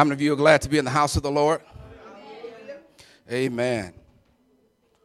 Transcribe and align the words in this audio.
How 0.00 0.04
many 0.04 0.14
of 0.14 0.22
you 0.22 0.32
are 0.32 0.36
glad 0.36 0.62
to 0.62 0.70
be 0.70 0.78
in 0.78 0.86
the 0.86 0.90
house 0.90 1.16
of 1.16 1.22
the 1.22 1.30
Lord? 1.30 1.60
Amen. 3.30 3.92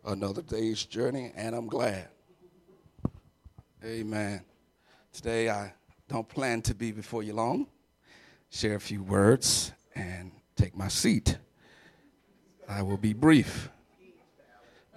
Another 0.06 0.42
day's 0.42 0.86
journey, 0.86 1.34
and 1.36 1.54
I'm 1.54 1.68
glad. 1.68 2.08
Amen. 3.84 4.46
Today, 5.12 5.50
I 5.50 5.74
don't 6.08 6.30
plan 6.30 6.62
to 6.62 6.74
be 6.74 6.94
before 6.94 7.24
you 7.24 7.34
long, 7.34 7.68
share 8.50 8.76
a 8.76 8.80
few 8.80 9.04
words, 9.04 9.74
and 9.96 10.32
take 10.56 10.78
my 10.78 10.88
seat. 10.88 11.40
I 12.66 12.82
will 12.82 12.96
be 12.96 13.12
brief. 13.12 13.70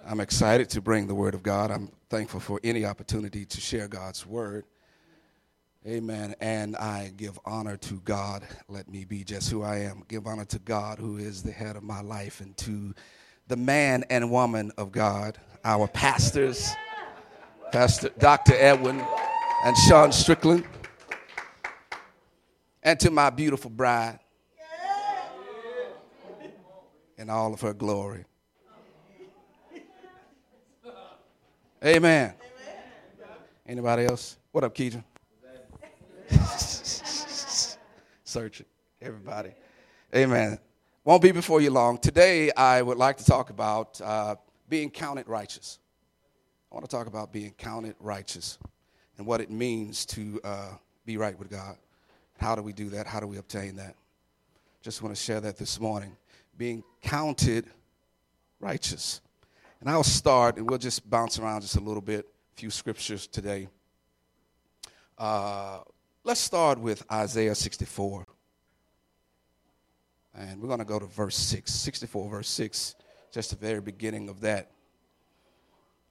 I'm 0.07 0.21
excited 0.21 0.69
to 0.69 0.79
bring 0.79 1.07
the 1.07 1.15
Word 1.15 1.33
of 1.33 1.43
God. 1.43 1.71
I'm 1.71 1.91
thankful 2.09 2.39
for 2.39 2.61
any 2.63 2.85
opportunity 2.85 3.43
to 3.43 3.59
share 3.59 3.89
God's 3.89 4.25
Word. 4.25 4.63
Amen. 5.87 6.35
And 6.41 6.75
I 6.75 7.11
give 7.15 7.39
honor 7.45 7.77
to 7.77 8.01
God. 8.01 8.43
Let 8.67 8.89
me 8.89 9.05
be 9.05 9.23
just 9.23 9.49
who 9.49 9.63
I 9.63 9.77
am. 9.77 10.03
Give 10.09 10.27
honor 10.27 10.45
to 10.45 10.59
God, 10.59 10.99
who 10.99 11.17
is 11.17 11.41
the 11.41 11.51
head 11.51 11.77
of 11.77 11.83
my 11.83 12.01
life, 12.01 12.41
and 12.41 12.55
to 12.57 12.93
the 13.47 13.55
man 13.55 14.03
and 14.09 14.29
woman 14.29 14.71
of 14.77 14.91
God, 14.91 15.37
our 15.63 15.87
pastors, 15.87 16.69
Pastor 17.71 18.09
Dr. 18.19 18.55
Edwin 18.55 19.01
and 19.63 19.77
Sean 19.87 20.11
Strickland, 20.11 20.65
and 22.83 22.99
to 22.99 23.09
my 23.09 23.29
beautiful 23.29 23.71
bride 23.71 24.19
in 27.17 27.29
all 27.29 27.53
of 27.53 27.61
her 27.61 27.73
glory. 27.73 28.25
Amen. 31.83 32.33
Anybody 33.65 34.05
else? 34.05 34.35
What 34.51 34.65
up, 34.65 34.73
Keegan? 34.75 35.03
Searching, 38.23 38.65
everybody. 39.01 39.51
Amen. 40.15 40.59
Won't 41.03 41.21
be 41.21 41.31
before 41.31 41.61
you 41.61 41.71
long. 41.71 41.97
Today, 41.97 42.51
I 42.51 42.81
would 42.81 42.97
like 42.97 43.17
to 43.17 43.25
talk 43.25 43.49
about 43.49 43.99
uh, 44.01 44.35
being 44.67 44.91
counted 44.91 45.27
righteous. 45.27 45.79
I 46.71 46.75
want 46.75 46.87
to 46.87 46.95
talk 46.95 47.07
about 47.07 47.33
being 47.33 47.51
counted 47.57 47.95
righteous 47.99 48.59
and 49.17 49.25
what 49.25 49.41
it 49.41 49.49
means 49.49 50.05
to 50.07 50.39
uh, 50.43 50.69
be 51.05 51.17
right 51.17 51.37
with 51.37 51.49
God. 51.49 51.77
How 52.37 52.55
do 52.55 52.61
we 52.61 52.73
do 52.73 52.89
that? 52.89 53.07
How 53.07 53.19
do 53.19 53.27
we 53.27 53.37
obtain 53.37 53.77
that? 53.77 53.95
Just 54.81 55.01
want 55.01 55.15
to 55.15 55.21
share 55.21 55.41
that 55.41 55.57
this 55.57 55.79
morning. 55.79 56.15
Being 56.57 56.83
counted 57.01 57.65
righteous. 58.59 59.21
And 59.81 59.89
I'll 59.89 60.03
start, 60.03 60.57
and 60.57 60.69
we'll 60.69 60.77
just 60.77 61.09
bounce 61.09 61.39
around 61.39 61.61
just 61.61 61.75
a 61.75 61.81
little 61.81 62.01
bit, 62.01 62.27
a 62.53 62.59
few 62.59 62.69
scriptures 62.69 63.25
today. 63.25 63.67
Uh, 65.17 65.79
let's 66.29 66.39
start 66.39 66.77
with 66.77 67.03
Isaiah 67.11 67.55
64. 67.55 68.23
And 70.35 70.61
we're 70.61 70.67
going 70.67 70.77
to 70.77 70.85
go 70.85 70.99
to 70.99 71.07
verse 71.07 71.35
6. 71.35 71.73
64, 71.73 72.29
verse 72.29 72.49
6, 72.49 72.93
just 73.31 73.49
the 73.49 73.55
very 73.55 73.81
beginning 73.81 74.29
of 74.29 74.39
that. 74.41 74.69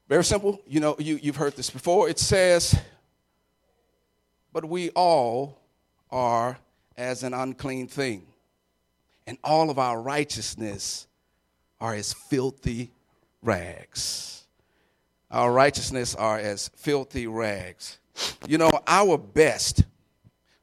Very 0.08 0.24
simple. 0.24 0.60
You 0.66 0.80
know, 0.80 0.96
you, 0.98 1.20
you've 1.22 1.36
heard 1.36 1.54
this 1.54 1.70
before. 1.70 2.08
It 2.08 2.18
says, 2.18 2.76
But 4.52 4.64
we 4.64 4.90
all 4.90 5.60
are 6.10 6.58
as 6.96 7.22
an 7.22 7.32
unclean 7.32 7.86
thing, 7.86 8.26
and 9.28 9.38
all 9.44 9.70
of 9.70 9.78
our 9.78 10.02
righteousness 10.02 11.06
are 11.80 11.94
as 11.94 12.12
filthy 12.12 12.90
rags. 13.40 14.42
Our 15.30 15.52
righteousness 15.52 16.16
are 16.16 16.40
as 16.40 16.72
filthy 16.74 17.28
rags. 17.28 17.98
You 18.48 18.58
know, 18.58 18.72
our 18.88 19.16
best 19.16 19.84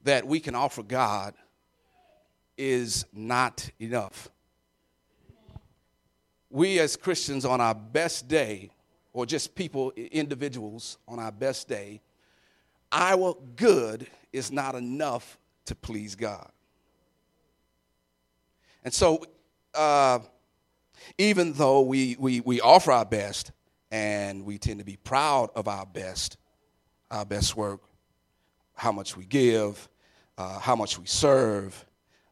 that 0.05 0.25
we 0.25 0.39
can 0.39 0.55
offer 0.55 0.83
God 0.83 1.33
is 2.57 3.05
not 3.11 3.69
enough. 3.79 4.29
We 6.49 6.79
as 6.79 6.95
Christians 6.95 7.43
on 7.43 7.59
our 7.59 7.75
best 7.75 8.27
day, 8.27 8.69
or 9.13 9.25
just 9.25 9.55
people, 9.55 9.91
individuals 9.91 10.99
on 11.07 11.19
our 11.19 11.31
best 11.31 11.67
day, 11.67 12.01
our 12.91 13.35
good 13.55 14.07
is 14.31 14.51
not 14.51 14.75
enough 14.75 15.37
to 15.65 15.75
please 15.75 16.15
God. 16.15 16.49
And 18.83 18.93
so, 18.93 19.25
uh, 19.73 20.19
even 21.17 21.53
though 21.53 21.81
we, 21.81 22.15
we, 22.19 22.41
we 22.41 22.61
offer 22.61 22.91
our 22.91 23.05
best 23.05 23.51
and 23.91 24.45
we 24.45 24.59
tend 24.59 24.79
to 24.79 24.85
be 24.85 24.97
proud 24.97 25.49
of 25.55 25.67
our 25.67 25.85
best, 25.85 26.37
our 27.09 27.25
best 27.25 27.57
work, 27.57 27.81
how 28.75 28.91
much 28.91 29.17
we 29.17 29.25
give, 29.25 29.89
uh, 30.37 30.59
how 30.59 30.75
much 30.75 30.99
we 30.99 31.05
serve, 31.05 31.85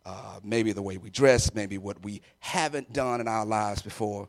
uh, 0.06 0.40
maybe 0.44 0.72
the 0.72 0.81
way 0.81 0.97
we 0.97 1.09
dress, 1.09 1.53
maybe 1.53 1.78
what 1.78 2.03
we 2.03 2.22
haven't 2.40 2.91
done 2.91 3.22
in 3.22 3.28
our 3.28 3.46
lives 3.46 3.81
before, 3.81 4.28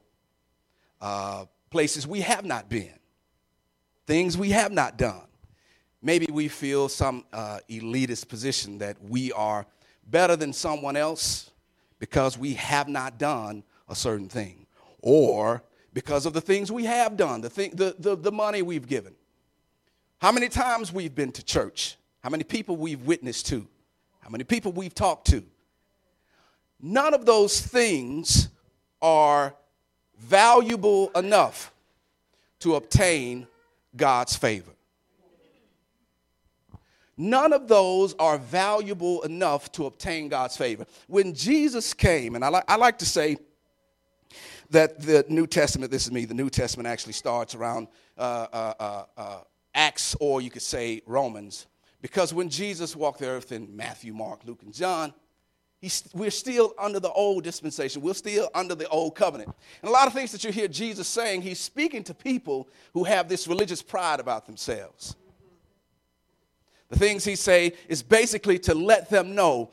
uh, 1.01 1.45
places 1.71 2.07
we 2.07 2.21
have 2.21 2.45
not 2.45 2.69
been, 2.69 2.99
things 4.07 4.39
we 4.39 4.51
have 4.51 4.73
not 4.73 4.97
done. 4.97 5.27
Maybe 6.01 6.29
we 6.31 6.49
feel 6.49 6.89
some 6.89 7.25
uh, 7.33 7.61
elitist 7.69 8.29
position 8.29 8.79
that 8.79 8.97
we 9.03 9.33
are 9.33 9.67
better 10.07 10.37
than 10.37 10.53
someone 10.53 10.97
else 10.97 11.51
because 11.99 12.39
we 12.39 12.55
have 12.55 12.89
not 12.89 13.19
done 13.19 13.65
a 13.89 13.95
certain 13.95 14.29
thing, 14.29 14.67
or 15.01 15.63
because 15.93 16.27
of 16.27 16.33
the 16.33 16.41
things 16.41 16.71
we 16.71 16.85
have 16.85 17.17
done, 17.17 17.41
the, 17.41 17.51
thing, 17.51 17.71
the, 17.75 17.95
the, 17.99 18.17
the 18.17 18.33
money 18.33 18.63
we've 18.63 18.87
given. 18.87 19.15
How 20.19 20.31
many 20.33 20.49
times 20.49 20.93
we've 20.93 21.15
been 21.15 21.33
to 21.33 21.45
church, 21.45 21.97
how 22.25 22.31
many 22.31 22.43
people 22.43 22.75
we've 22.75 23.03
witnessed 23.03 23.45
to, 23.49 23.67
how 24.21 24.31
many 24.31 24.45
people 24.45 24.73
we've 24.73 24.95
talked 24.95 25.27
to. 25.27 25.45
None 26.81 27.13
of 27.13 27.27
those 27.27 27.61
things 27.61 28.49
are 29.03 29.55
valuable 30.19 31.11
enough 31.11 31.71
to 32.61 32.77
obtain 32.77 33.47
God's 33.95 34.35
favor. 34.37 34.71
None 37.19 37.53
of 37.53 37.69
those 37.69 38.15
are 38.15 38.39
valuable 38.39 39.21
enough 39.25 39.71
to 39.73 39.85
obtain 39.85 40.29
God's 40.31 40.57
favor. 40.57 40.87
When 41.09 41.35
Jesus 41.35 41.93
came, 41.93 42.37
and 42.37 42.43
I, 42.45 42.49
like 42.49 42.65
I 42.67 42.77
like 42.77 42.97
to 43.01 43.07
say, 43.07 43.37
that 44.71 44.99
the 44.99 45.27
New 45.29 45.47
Testament, 45.47 45.93
this 45.93 46.07
is 46.07 46.11
me, 46.11 46.25
the 46.25 46.33
New 46.33 46.49
Testament 46.49 46.87
actually 46.87 47.13
starts 47.13 47.55
around 47.55 47.87
uh, 48.17 48.47
uh, 48.51 48.75
uh, 48.81 49.05
uh, 49.19 49.39
Acts 49.75 50.17
or 50.21 50.41
you 50.41 50.49
could 50.49 50.63
say 50.63 51.03
Romans. 51.05 51.67
Because 52.05 52.35
when 52.35 52.51
Jesus 52.51 52.95
walked 52.95 53.21
the 53.21 53.29
earth 53.29 53.51
in 53.51 53.75
Matthew, 53.75 54.13
Mark, 54.13 54.41
Luke, 54.45 54.61
and 54.63 54.75
John, 54.75 55.15
we're 56.13 56.31
still 56.31 56.75
under 56.79 57.01
the 57.01 57.11
old 57.11 57.45
dispensation. 57.45 58.03
We're 58.03 58.13
still 58.13 58.51
under 58.55 58.75
the 58.75 58.87
old 58.91 59.15
covenant. 59.15 59.55
And 59.81 59.89
a 59.89 59.93
lot 59.93 60.07
of 60.07 60.13
things 60.13 60.31
that 60.33 60.45
you 60.45 60.53
hear 60.53 60.69
Jesus 60.69 61.09
saying, 61.09 61.41
he's 61.41 61.61
speaking 61.61 62.05
to 62.05 62.13
people 62.13 62.69
who 62.93 63.05
have 63.05 63.31
this 63.31 63.49
religious 63.49 63.81
pride 63.81 64.21
about 64.21 64.45
themselves. 64.45 65.17
The 66.91 66.99
things 66.99 67.25
he 67.25 67.37
say 67.37 67.73
is 67.89 68.03
basically 68.03 68.59
to 68.61 68.75
let 68.75 69.09
them 69.09 69.35
know, 69.35 69.71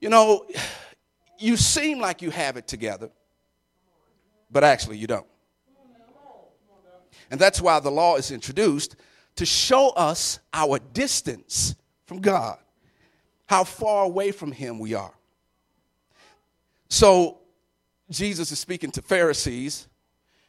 you 0.00 0.10
know, 0.10 0.46
you 1.40 1.56
seem 1.56 1.98
like 1.98 2.22
you 2.22 2.30
have 2.30 2.56
it 2.56 2.68
together 2.68 3.10
but 4.54 4.64
actually 4.64 4.96
you 4.96 5.06
don't. 5.08 5.26
And 7.30 7.40
that's 7.40 7.60
why 7.60 7.80
the 7.80 7.90
law 7.90 8.16
is 8.16 8.30
introduced 8.30 8.96
to 9.36 9.46
show 9.46 9.90
us 9.90 10.38
our 10.52 10.78
distance 10.78 11.74
from 12.06 12.20
God, 12.20 12.58
how 13.46 13.64
far 13.64 14.04
away 14.04 14.30
from 14.30 14.52
Him 14.52 14.78
we 14.78 14.94
are. 14.94 15.14
So, 16.88 17.38
Jesus 18.10 18.52
is 18.52 18.58
speaking 18.58 18.90
to 18.92 19.02
Pharisees 19.02 19.88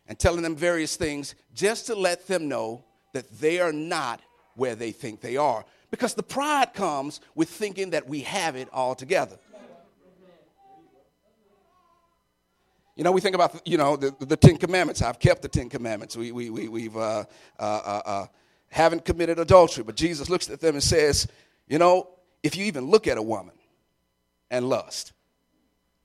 and 0.07 0.19
telling 0.19 0.43
them 0.43 0.55
various 0.55 0.95
things 0.95 1.35
just 1.53 1.87
to 1.87 1.95
let 1.95 2.27
them 2.27 2.47
know 2.47 2.83
that 3.13 3.39
they 3.39 3.59
are 3.59 3.73
not 3.73 4.21
where 4.55 4.75
they 4.75 4.91
think 4.91 5.21
they 5.21 5.37
are. 5.37 5.65
Because 5.89 6.13
the 6.13 6.23
pride 6.23 6.73
comes 6.73 7.21
with 7.33 7.49
thinking 7.49 7.91
that 7.91 8.07
we 8.07 8.21
have 8.21 8.55
it 8.55 8.67
all 8.73 8.95
together. 8.95 9.37
You 12.95 13.03
know, 13.03 13.11
we 13.11 13.19
think 13.19 13.35
about, 13.35 13.67
you 13.67 13.77
know, 13.77 13.97
the, 13.97 14.15
the 14.19 14.37
Ten 14.37 14.57
Commandments. 14.57 15.01
I've 15.01 15.19
kept 15.19 15.41
the 15.41 15.49
Ten 15.49 15.69
Commandments. 15.69 16.15
We, 16.15 16.31
we, 16.31 16.49
we, 16.49 16.67
we've, 16.69 16.95
uh, 16.95 17.25
uh, 17.59 17.63
uh, 17.63 18.01
uh, 18.05 18.25
haven't 18.75 19.05
committed 19.05 19.39
adultery. 19.39 19.85
But 19.85 19.95
Jesus 19.95 20.29
looks 20.29 20.49
at 20.49 20.59
them 20.59 20.75
and 20.75 20.83
says, 20.83 21.29
you 21.65 21.79
know, 21.79 22.09
if 22.43 22.57
you 22.57 22.65
even 22.65 22.87
look 22.87 23.07
at 23.07 23.17
a 23.17 23.21
woman 23.21 23.55
and 24.51 24.67
lust, 24.67 25.13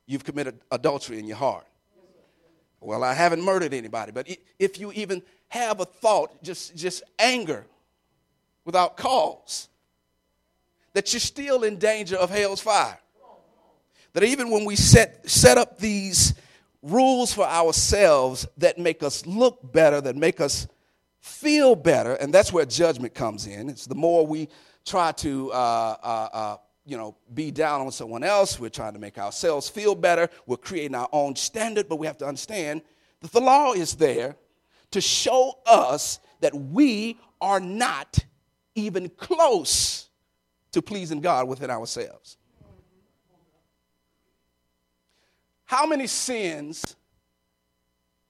you've 0.06 0.22
committed 0.22 0.60
adultery 0.70 1.18
in 1.18 1.26
your 1.26 1.36
heart. 1.36 1.66
Well, 2.80 3.02
I 3.02 3.12
haven't 3.12 3.42
murdered 3.42 3.74
anybody, 3.74 4.12
but 4.12 4.28
if 4.60 4.78
you 4.78 4.92
even 4.92 5.20
have 5.48 5.80
a 5.80 5.84
thought, 5.84 6.44
just, 6.44 6.76
just 6.76 7.02
anger 7.18 7.66
without 8.64 8.96
cause, 8.96 9.68
that 10.92 11.12
you're 11.12 11.18
still 11.18 11.64
in 11.64 11.76
danger 11.76 12.16
of 12.16 12.30
hell's 12.30 12.60
fire. 12.60 13.00
That 14.12 14.22
even 14.22 14.48
when 14.48 14.64
we 14.64 14.76
set, 14.76 15.28
set 15.28 15.58
up 15.58 15.78
these 15.78 16.34
rules 16.82 17.34
for 17.34 17.44
ourselves 17.44 18.46
that 18.58 18.78
make 18.78 19.02
us 19.02 19.26
look 19.26 19.72
better, 19.72 20.00
that 20.00 20.14
make 20.14 20.40
us 20.40 20.68
feel 21.20 21.76
better, 21.76 22.14
and 22.14 22.32
that's 22.32 22.52
where 22.52 22.64
judgment 22.64 23.14
comes 23.14 23.46
in. 23.46 23.68
It's 23.68 23.86
the 23.86 23.94
more 23.94 24.26
we 24.26 24.48
try 24.84 25.12
to, 25.12 25.52
uh, 25.52 25.96
uh, 26.02 26.28
uh, 26.32 26.56
you 26.86 26.96
know, 26.96 27.16
be 27.34 27.50
down 27.50 27.82
on 27.82 27.92
someone 27.92 28.24
else. 28.24 28.58
We're 28.58 28.70
trying 28.70 28.94
to 28.94 28.98
make 28.98 29.18
ourselves 29.18 29.68
feel 29.68 29.94
better. 29.94 30.28
We're 30.46 30.56
creating 30.56 30.94
our 30.94 31.08
own 31.12 31.36
standard, 31.36 31.88
but 31.88 31.96
we 31.96 32.06
have 32.06 32.18
to 32.18 32.26
understand 32.26 32.82
that 33.20 33.32
the 33.32 33.40
law 33.40 33.72
is 33.74 33.94
there 33.94 34.36
to 34.90 35.00
show 35.00 35.58
us 35.66 36.18
that 36.40 36.54
we 36.54 37.18
are 37.40 37.60
not 37.60 38.18
even 38.74 39.08
close 39.10 40.08
to 40.72 40.80
pleasing 40.80 41.20
God 41.20 41.48
within 41.48 41.70
ourselves. 41.70 42.38
How 45.64 45.86
many 45.86 46.06
sins 46.06 46.96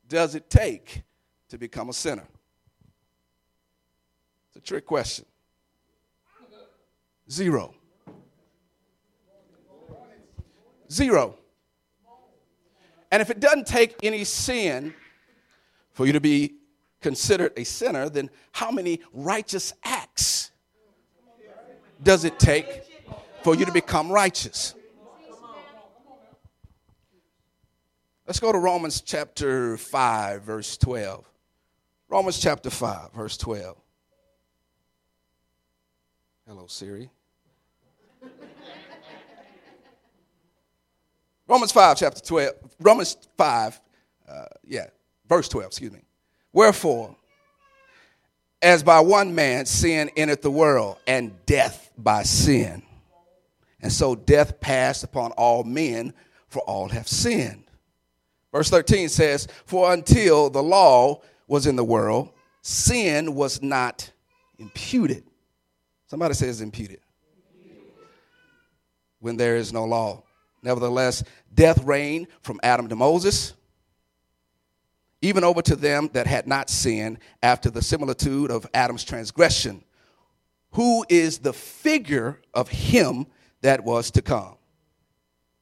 does 0.08 0.34
it 0.34 0.50
take 0.50 1.02
to 1.48 1.56
become 1.56 1.88
a 1.88 1.92
sinner? 1.92 2.26
A 4.60 4.62
trick 4.62 4.84
question. 4.84 5.24
Zero. 7.30 7.74
Zero. 10.92 11.38
And 13.10 13.22
if 13.22 13.30
it 13.30 13.40
doesn't 13.40 13.66
take 13.66 13.96
any 14.02 14.22
sin 14.24 14.92
for 15.92 16.04
you 16.06 16.12
to 16.12 16.20
be 16.20 16.56
considered 17.00 17.54
a 17.56 17.64
sinner, 17.64 18.10
then 18.10 18.28
how 18.52 18.70
many 18.70 19.00
righteous 19.14 19.72
acts 19.82 20.50
does 22.02 22.24
it 22.24 22.38
take 22.38 22.82
for 23.42 23.54
you 23.54 23.64
to 23.64 23.72
become 23.72 24.12
righteous? 24.12 24.74
Let's 28.26 28.40
go 28.40 28.52
to 28.52 28.58
Romans 28.58 29.00
chapter 29.00 29.78
5, 29.78 30.42
verse 30.42 30.76
12. 30.76 31.24
Romans 32.10 32.38
chapter 32.38 32.68
5, 32.68 33.14
verse 33.14 33.38
12. 33.38 33.78
Hello, 36.50 36.66
Siri. 36.66 37.08
Romans 41.46 41.70
5, 41.70 41.96
chapter 41.96 42.20
12, 42.20 42.54
Romans 42.80 43.16
5, 43.38 43.80
uh, 44.28 44.44
yeah, 44.66 44.86
verse 45.28 45.48
12, 45.48 45.68
excuse 45.68 45.92
me. 45.92 46.00
Wherefore, 46.52 47.14
as 48.60 48.82
by 48.82 48.98
one 48.98 49.32
man 49.32 49.64
sin 49.64 50.10
entered 50.16 50.42
the 50.42 50.50
world, 50.50 50.96
and 51.06 51.36
death 51.46 51.92
by 51.96 52.24
sin. 52.24 52.82
And 53.80 53.92
so 53.92 54.16
death 54.16 54.58
passed 54.58 55.04
upon 55.04 55.30
all 55.36 55.62
men, 55.62 56.12
for 56.48 56.62
all 56.62 56.88
have 56.88 57.06
sinned. 57.06 57.62
Verse 58.50 58.68
13 58.68 59.08
says, 59.08 59.46
For 59.66 59.92
until 59.92 60.50
the 60.50 60.64
law 60.64 61.20
was 61.46 61.68
in 61.68 61.76
the 61.76 61.84
world, 61.84 62.30
sin 62.60 63.36
was 63.36 63.62
not 63.62 64.10
imputed. 64.58 65.29
Somebody 66.10 66.34
says 66.34 66.60
imputed. 66.60 66.98
When 69.20 69.36
there 69.36 69.54
is 69.54 69.72
no 69.72 69.84
law. 69.84 70.24
Nevertheless, 70.60 71.22
death 71.54 71.84
reigned 71.84 72.26
from 72.42 72.58
Adam 72.64 72.88
to 72.88 72.96
Moses, 72.96 73.54
even 75.22 75.44
over 75.44 75.62
to 75.62 75.76
them 75.76 76.10
that 76.12 76.26
had 76.26 76.48
not 76.48 76.68
sinned 76.68 77.18
after 77.44 77.70
the 77.70 77.80
similitude 77.80 78.50
of 78.50 78.66
Adam's 78.74 79.04
transgression, 79.04 79.84
who 80.72 81.06
is 81.08 81.38
the 81.38 81.52
figure 81.52 82.40
of 82.54 82.68
him 82.68 83.26
that 83.60 83.84
was 83.84 84.10
to 84.10 84.20
come. 84.20 84.56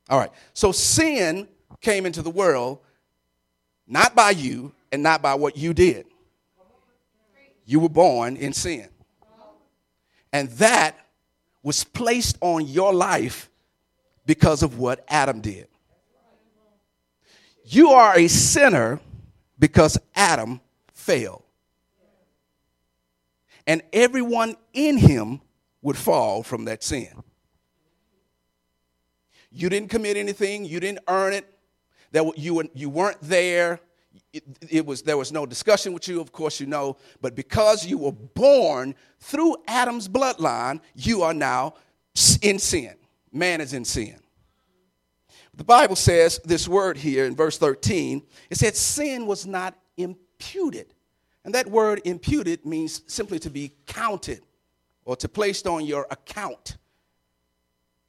All 0.08 0.18
right, 0.18 0.30
so 0.54 0.72
sin 0.72 1.46
came 1.82 2.06
into 2.06 2.22
the 2.22 2.30
world 2.30 2.78
not 3.86 4.14
by 4.14 4.30
you 4.30 4.72
and 4.92 5.02
not 5.02 5.20
by 5.20 5.34
what 5.34 5.58
you 5.58 5.74
did. 5.74 6.06
You 7.66 7.80
were 7.80 7.90
born 7.90 8.36
in 8.36 8.54
sin. 8.54 8.88
And 10.32 10.48
that 10.50 10.96
was 11.62 11.84
placed 11.84 12.38
on 12.40 12.66
your 12.66 12.92
life 12.92 13.50
because 14.26 14.62
of 14.62 14.78
what 14.78 15.04
Adam 15.08 15.40
did. 15.40 15.68
You 17.64 17.90
are 17.90 18.18
a 18.18 18.28
sinner 18.28 19.00
because 19.58 19.98
Adam 20.14 20.60
failed. 20.92 21.42
And 23.66 23.82
everyone 23.92 24.56
in 24.72 24.96
him 24.96 25.42
would 25.82 25.96
fall 25.96 26.42
from 26.42 26.64
that 26.64 26.82
sin. 26.82 27.22
You 29.50 29.68
didn't 29.68 29.90
commit 29.90 30.16
anything, 30.16 30.64
you 30.64 30.80
didn't 30.80 31.00
earn 31.08 31.32
it, 31.32 31.46
that 32.12 32.38
you, 32.38 32.70
you 32.74 32.88
weren't 32.88 33.20
there. 33.20 33.80
It, 34.32 34.44
it, 34.68 34.86
was, 34.86 35.02
there 35.02 35.16
was 35.16 35.32
no 35.32 35.46
discussion 35.46 35.92
with 35.92 36.06
you, 36.06 36.20
of 36.20 36.32
course, 36.32 36.60
you 36.60 36.66
know, 36.66 36.98
but 37.20 37.34
because 37.34 37.86
you 37.86 37.96
were 37.98 38.12
born 38.12 38.94
through 39.20 39.56
Adam's 39.66 40.06
bloodline, 40.08 40.80
you 40.94 41.22
are 41.22 41.32
now 41.32 41.74
in 42.42 42.58
sin 42.58 42.94
man 43.32 43.60
is 43.60 43.72
in 43.72 43.84
sin. 43.84 44.16
The 45.54 45.64
Bible 45.64 45.96
says 45.96 46.40
this 46.44 46.68
word 46.68 46.96
here 46.96 47.24
in 47.24 47.34
verse 47.34 47.58
13 47.58 48.22
it 48.50 48.56
said, 48.56 48.76
sin 48.76 49.26
was 49.26 49.46
not 49.46 49.76
imputed. 49.96 50.94
And 51.44 51.54
that 51.54 51.68
word 51.68 52.00
imputed 52.04 52.64
means 52.64 53.02
simply 53.06 53.38
to 53.40 53.50
be 53.50 53.72
counted 53.86 54.42
or 55.04 55.16
to 55.16 55.28
placed 55.28 55.66
on 55.66 55.84
your 55.84 56.06
account. 56.10 56.76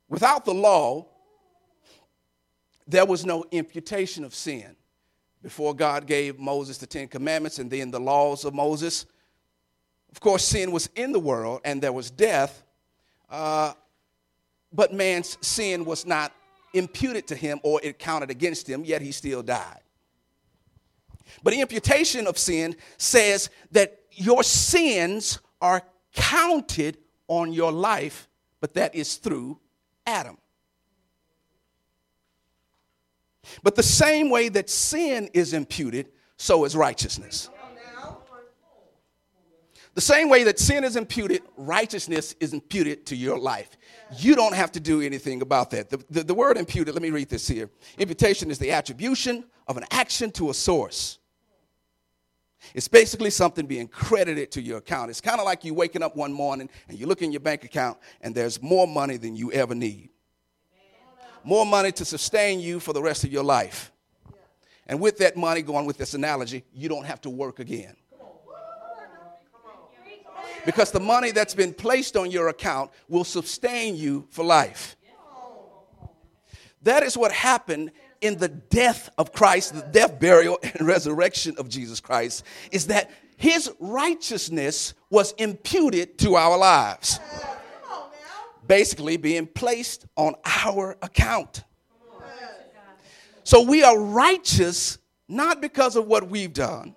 Without 0.09 0.45
the 0.45 0.53
law, 0.53 1.07
there 2.87 3.05
was 3.05 3.25
no 3.25 3.45
imputation 3.51 4.23
of 4.23 4.35
sin. 4.35 4.75
Before 5.41 5.73
God 5.73 6.05
gave 6.05 6.37
Moses 6.37 6.77
the 6.77 6.87
Ten 6.87 7.07
Commandments 7.07 7.59
and 7.59 7.71
then 7.71 7.91
the 7.91 7.99
laws 7.99 8.43
of 8.43 8.53
Moses, 8.53 9.05
of 10.11 10.19
course, 10.19 10.43
sin 10.43 10.71
was 10.71 10.89
in 10.95 11.11
the 11.11 11.19
world 11.19 11.61
and 11.63 11.81
there 11.81 11.93
was 11.93 12.11
death. 12.11 12.63
Uh, 13.29 13.73
but 14.73 14.93
man's 14.93 15.37
sin 15.41 15.85
was 15.85 16.05
not 16.05 16.33
imputed 16.73 17.27
to 17.27 17.35
him 17.35 17.59
or 17.63 17.79
it 17.83 17.99
counted 17.99 18.29
against 18.29 18.67
him, 18.67 18.83
yet 18.83 19.01
he 19.01 19.11
still 19.11 19.41
died. 19.41 19.79
But 21.43 21.53
the 21.53 21.61
imputation 21.61 22.27
of 22.27 22.37
sin 22.37 22.75
says 22.97 23.49
that 23.71 23.99
your 24.11 24.43
sins 24.43 25.39
are 25.61 25.83
counted 26.13 26.97
on 27.27 27.53
your 27.53 27.71
life, 27.71 28.27
but 28.59 28.73
that 28.73 28.95
is 28.95 29.15
through 29.15 29.59
Adam. 30.05 30.37
But 33.63 33.75
the 33.75 33.83
same 33.83 34.29
way 34.29 34.49
that 34.49 34.69
sin 34.69 35.29
is 35.33 35.53
imputed, 35.53 36.09
so 36.37 36.65
is 36.65 36.75
righteousness. 36.75 37.49
The 39.95 40.01
same 40.01 40.29
way 40.29 40.43
that 40.45 40.59
sin 40.59 40.83
is 40.83 40.95
imputed, 40.95 41.41
righteousness 41.57 42.33
is 42.39 42.53
imputed 42.53 43.05
to 43.07 43.15
your 43.15 43.37
life. 43.37 43.69
You 44.17 44.33
don't 44.33 44.55
have 44.55 44.71
to 44.73 44.79
do 44.79 45.01
anything 45.01 45.41
about 45.41 45.71
that. 45.71 45.89
The, 45.89 46.01
the, 46.09 46.23
the, 46.23 46.33
word 46.33 46.57
imputed, 46.57 46.93
let 46.93 47.01
me 47.01 47.09
read 47.09 47.27
this 47.27 47.47
here. 47.47 47.69
Imputation 47.97 48.49
is 48.49 48.59
the 48.59 48.71
attribution 48.71 49.43
of 49.67 49.75
an 49.77 49.83
action 49.91 50.31
to 50.31 50.51
a 50.51 50.53
source. 50.53 51.19
It's 52.73 52.87
basically 52.87 53.29
something 53.29 53.65
being 53.65 53.87
credited 53.87 54.51
to 54.51 54.61
your 54.61 54.77
account. 54.77 55.09
It's 55.09 55.21
kind 55.21 55.39
of 55.39 55.45
like 55.45 55.65
you 55.65 55.73
waking 55.73 56.03
up 56.03 56.15
one 56.15 56.31
morning 56.31 56.69
and 56.87 56.97
you 56.97 57.05
look 57.05 57.21
in 57.21 57.31
your 57.31 57.41
bank 57.41 57.63
account 57.63 57.97
and 58.21 58.33
there's 58.33 58.61
more 58.61 58.87
money 58.87 59.17
than 59.17 59.35
you 59.35 59.51
ever 59.51 59.73
need. 59.75 60.09
More 61.43 61.65
money 61.65 61.91
to 61.93 62.05
sustain 62.05 62.59
you 62.59 62.79
for 62.79 62.93
the 62.93 63.01
rest 63.01 63.23
of 63.23 63.31
your 63.31 63.43
life. 63.43 63.91
And 64.87 64.99
with 64.99 65.19
that 65.19 65.37
money, 65.37 65.61
going 65.61 65.85
with 65.85 65.97
this 65.97 66.13
analogy, 66.13 66.63
you 66.73 66.89
don't 66.89 67.05
have 67.05 67.21
to 67.21 67.29
work 67.29 67.59
again 67.59 67.95
because 70.65 70.91
the 70.91 70.99
money 70.99 71.31
that's 71.31 71.55
been 71.55 71.73
placed 71.73 72.15
on 72.15 72.31
your 72.31 72.49
account 72.49 72.91
will 73.07 73.23
sustain 73.23 73.95
you 73.95 74.27
for 74.29 74.43
life. 74.43 74.95
That 76.83 77.03
is 77.03 77.17
what 77.17 77.31
happened 77.31 77.91
in 78.21 78.37
the 78.37 78.47
death 78.47 79.09
of 79.17 79.33
Christ, 79.33 79.73
the 79.73 79.81
death, 79.81 80.19
burial, 80.19 80.59
and 80.63 80.87
resurrection 80.87 81.55
of 81.57 81.69
Jesus 81.69 81.99
Christ, 81.99 82.43
is 82.71 82.87
that 82.87 83.11
his 83.37 83.71
righteousness 83.79 84.93
was 85.09 85.31
imputed 85.33 86.17
to 86.19 86.35
our 86.35 86.57
lives. 86.57 87.19
Basically, 88.69 89.17
being 89.17 89.47
placed 89.47 90.05
on 90.15 90.35
our 90.45 90.95
account. 91.01 91.63
So 93.43 93.63
we 93.63 93.81
are 93.81 93.99
righteous 93.99 94.99
not 95.27 95.59
because 95.59 95.95
of 95.95 96.05
what 96.05 96.29
we've 96.29 96.53
done, 96.53 96.95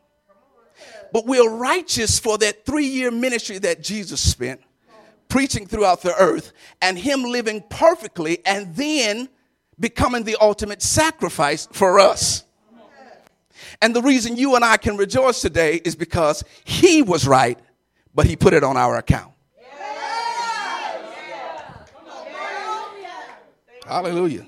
but 1.15 1.27
we're 1.27 1.49
righteous 1.49 2.19
for 2.19 2.37
that 2.39 2.67
three 2.67 2.89
year 2.89 3.11
ministry 3.11 3.57
that 3.59 3.83
Jesus 3.83 4.21
spent 4.21 4.61
preaching 5.31 5.67
throughout 5.67 6.03
the 6.03 6.15
earth 6.17 6.53
and 6.83 6.99
Him 6.99 7.23
living 7.23 7.65
perfectly 7.71 8.45
and 8.45 8.77
then 8.77 9.31
becoming 9.81 10.25
the 10.25 10.37
ultimate 10.43 10.83
sacrifice 10.83 11.69
for 11.73 11.99
us. 11.99 12.45
And 13.81 13.97
the 13.97 14.03
reason 14.03 14.37
you 14.37 14.57
and 14.57 14.65
I 14.65 14.77
can 14.77 14.99
rejoice 14.99 15.41
today 15.41 15.77
is 15.77 15.97
because 15.97 16.45
He 16.65 17.01
was 17.01 17.27
right, 17.27 17.59
but 18.15 18.27
He 18.27 18.37
put 18.37 18.53
it 18.53 18.63
on 18.63 18.77
our 18.77 18.99
account. 18.99 19.32
Hallelujah. 23.93 24.47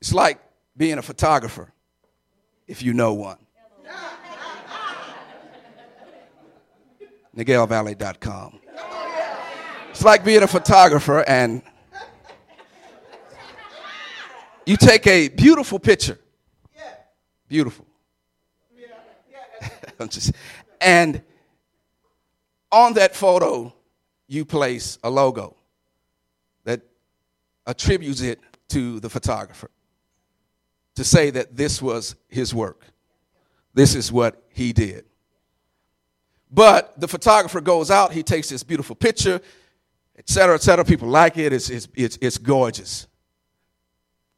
It's 0.00 0.14
like 0.14 0.40
being 0.76 0.98
a 0.98 1.02
photographer, 1.02 1.72
if 2.66 2.82
you 2.82 2.92
know 2.92 3.14
one. 3.14 3.38
NigelValley.com. 7.36 8.60
It's 9.90 10.04
like 10.04 10.24
being 10.24 10.42
a 10.42 10.46
photographer 10.46 11.24
and 11.26 11.62
You 14.68 14.76
take 14.76 15.06
a 15.06 15.28
beautiful 15.28 15.78
picture. 15.78 16.18
Beautiful. 17.48 17.86
and 20.82 21.22
on 22.70 22.92
that 22.92 23.16
photo, 23.16 23.72
you 24.26 24.44
place 24.44 24.98
a 25.02 25.08
logo 25.08 25.56
attributes 27.68 28.20
it 28.22 28.40
to 28.68 28.98
the 28.98 29.08
photographer 29.08 29.70
to 30.96 31.04
say 31.04 31.30
that 31.30 31.56
this 31.56 31.80
was 31.80 32.16
his 32.28 32.52
work. 32.52 32.84
This 33.74 33.94
is 33.94 34.10
what 34.10 34.42
he 34.48 34.72
did. 34.72 35.04
But 36.50 36.98
the 36.98 37.06
photographer 37.06 37.60
goes 37.60 37.90
out, 37.90 38.12
he 38.12 38.22
takes 38.22 38.48
this 38.48 38.64
beautiful 38.64 38.96
picture, 38.96 39.40
et 40.16 40.28
cetera, 40.28 40.54
et 40.54 40.62
cetera. 40.62 40.84
People 40.84 41.08
like 41.08 41.36
it, 41.36 41.52
it's, 41.52 41.70
it's, 41.70 41.86
it's, 41.94 42.18
it's 42.20 42.38
gorgeous. 42.38 43.06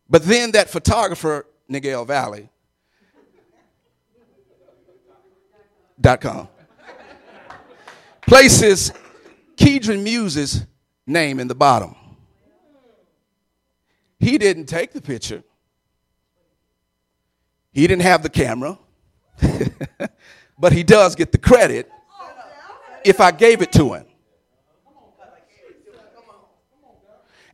But 0.09 0.25
then 0.25 0.51
that 0.51 0.69
photographer, 0.69 1.47
Niguel 1.71 2.07
Valley, 2.07 2.49
dot 6.01 6.21
com, 6.21 6.49
places 8.23 8.93
Kedron 9.57 10.03
Muse's 10.03 10.67
name 11.07 11.39
in 11.39 11.47
the 11.47 11.55
bottom. 11.55 11.95
He 14.21 14.39
didn't 14.39 14.67
take 14.67 14.93
the 14.93 15.01
picture. 15.01 15.43
He 17.73 17.87
didn't 17.87 18.03
have 18.03 18.23
the 18.23 18.29
camera. 18.29 18.79
but 20.59 20.73
he 20.73 20.83
does 20.83 21.17
get 21.17 21.33
the 21.33 21.39
credit 21.39 21.91
if 23.05 23.21
I 23.21 23.31
gave 23.31 23.63
it 23.63 23.73
to 23.73 23.95
him. 23.95 24.05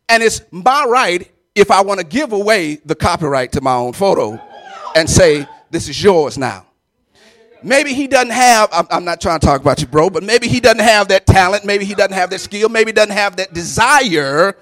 And 0.09 0.23
it's 0.23 0.41
my 0.51 0.85
right 0.85 1.31
if 1.55 1.71
I 1.71 1.81
want 1.81 2.01
to 2.01 2.07
give 2.07 2.33
away 2.33 2.77
the 2.85 2.95
copyright 2.95 3.53
to 3.53 3.61
my 3.61 3.75
own 3.75 3.93
photo 3.93 4.41
and 4.95 5.09
say, 5.09 5.47
this 5.71 5.89
is 5.89 6.03
yours 6.03 6.37
now. 6.37 6.67
Maybe 7.63 7.95
he 7.95 8.07
doesn't 8.07 8.31
have, 8.31 8.69
I'm, 8.73 8.87
I'm, 8.91 9.05
not 9.05 9.21
trying 9.21 9.41
to 9.41 9.47
talk 9.47 9.61
about 9.61 9.81
you, 9.81 9.87
bro, 9.87 10.11
but 10.11 10.23
maybe 10.23 10.47
he 10.47 10.61
doesn't 10.61 10.81
have 10.81 11.09
that 11.09 11.27
talent. 11.27 11.65
Maybe 11.65 11.85
he 11.85 11.95
doesn't 11.95 12.13
have 12.13 12.31
that 12.31 12.41
skill. 12.41 12.69
Maybe 12.69 12.91
he 12.91 12.93
doesn't 12.93 13.17
have 13.17 13.37
that 13.37 13.53
desire, 13.53 14.57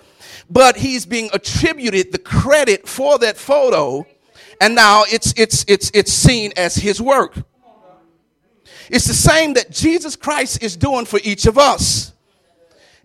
but 0.50 0.76
he's 0.76 1.06
being 1.06 1.30
attributed 1.32 2.12
the 2.12 2.18
credit 2.18 2.88
for 2.88 3.18
that 3.18 3.36
photo. 3.36 4.06
And 4.60 4.74
now 4.74 5.04
it's, 5.08 5.34
it's, 5.36 5.64
it's, 5.68 5.90
it's 5.94 6.12
seen 6.12 6.52
as 6.56 6.76
his 6.76 7.00
work. 7.00 7.36
It's 8.90 9.06
the 9.06 9.14
same 9.14 9.54
that 9.54 9.70
Jesus 9.70 10.16
Christ 10.16 10.62
is 10.62 10.76
doing 10.76 11.06
for 11.06 11.18
each 11.24 11.46
of 11.46 11.58
us. 11.58 12.12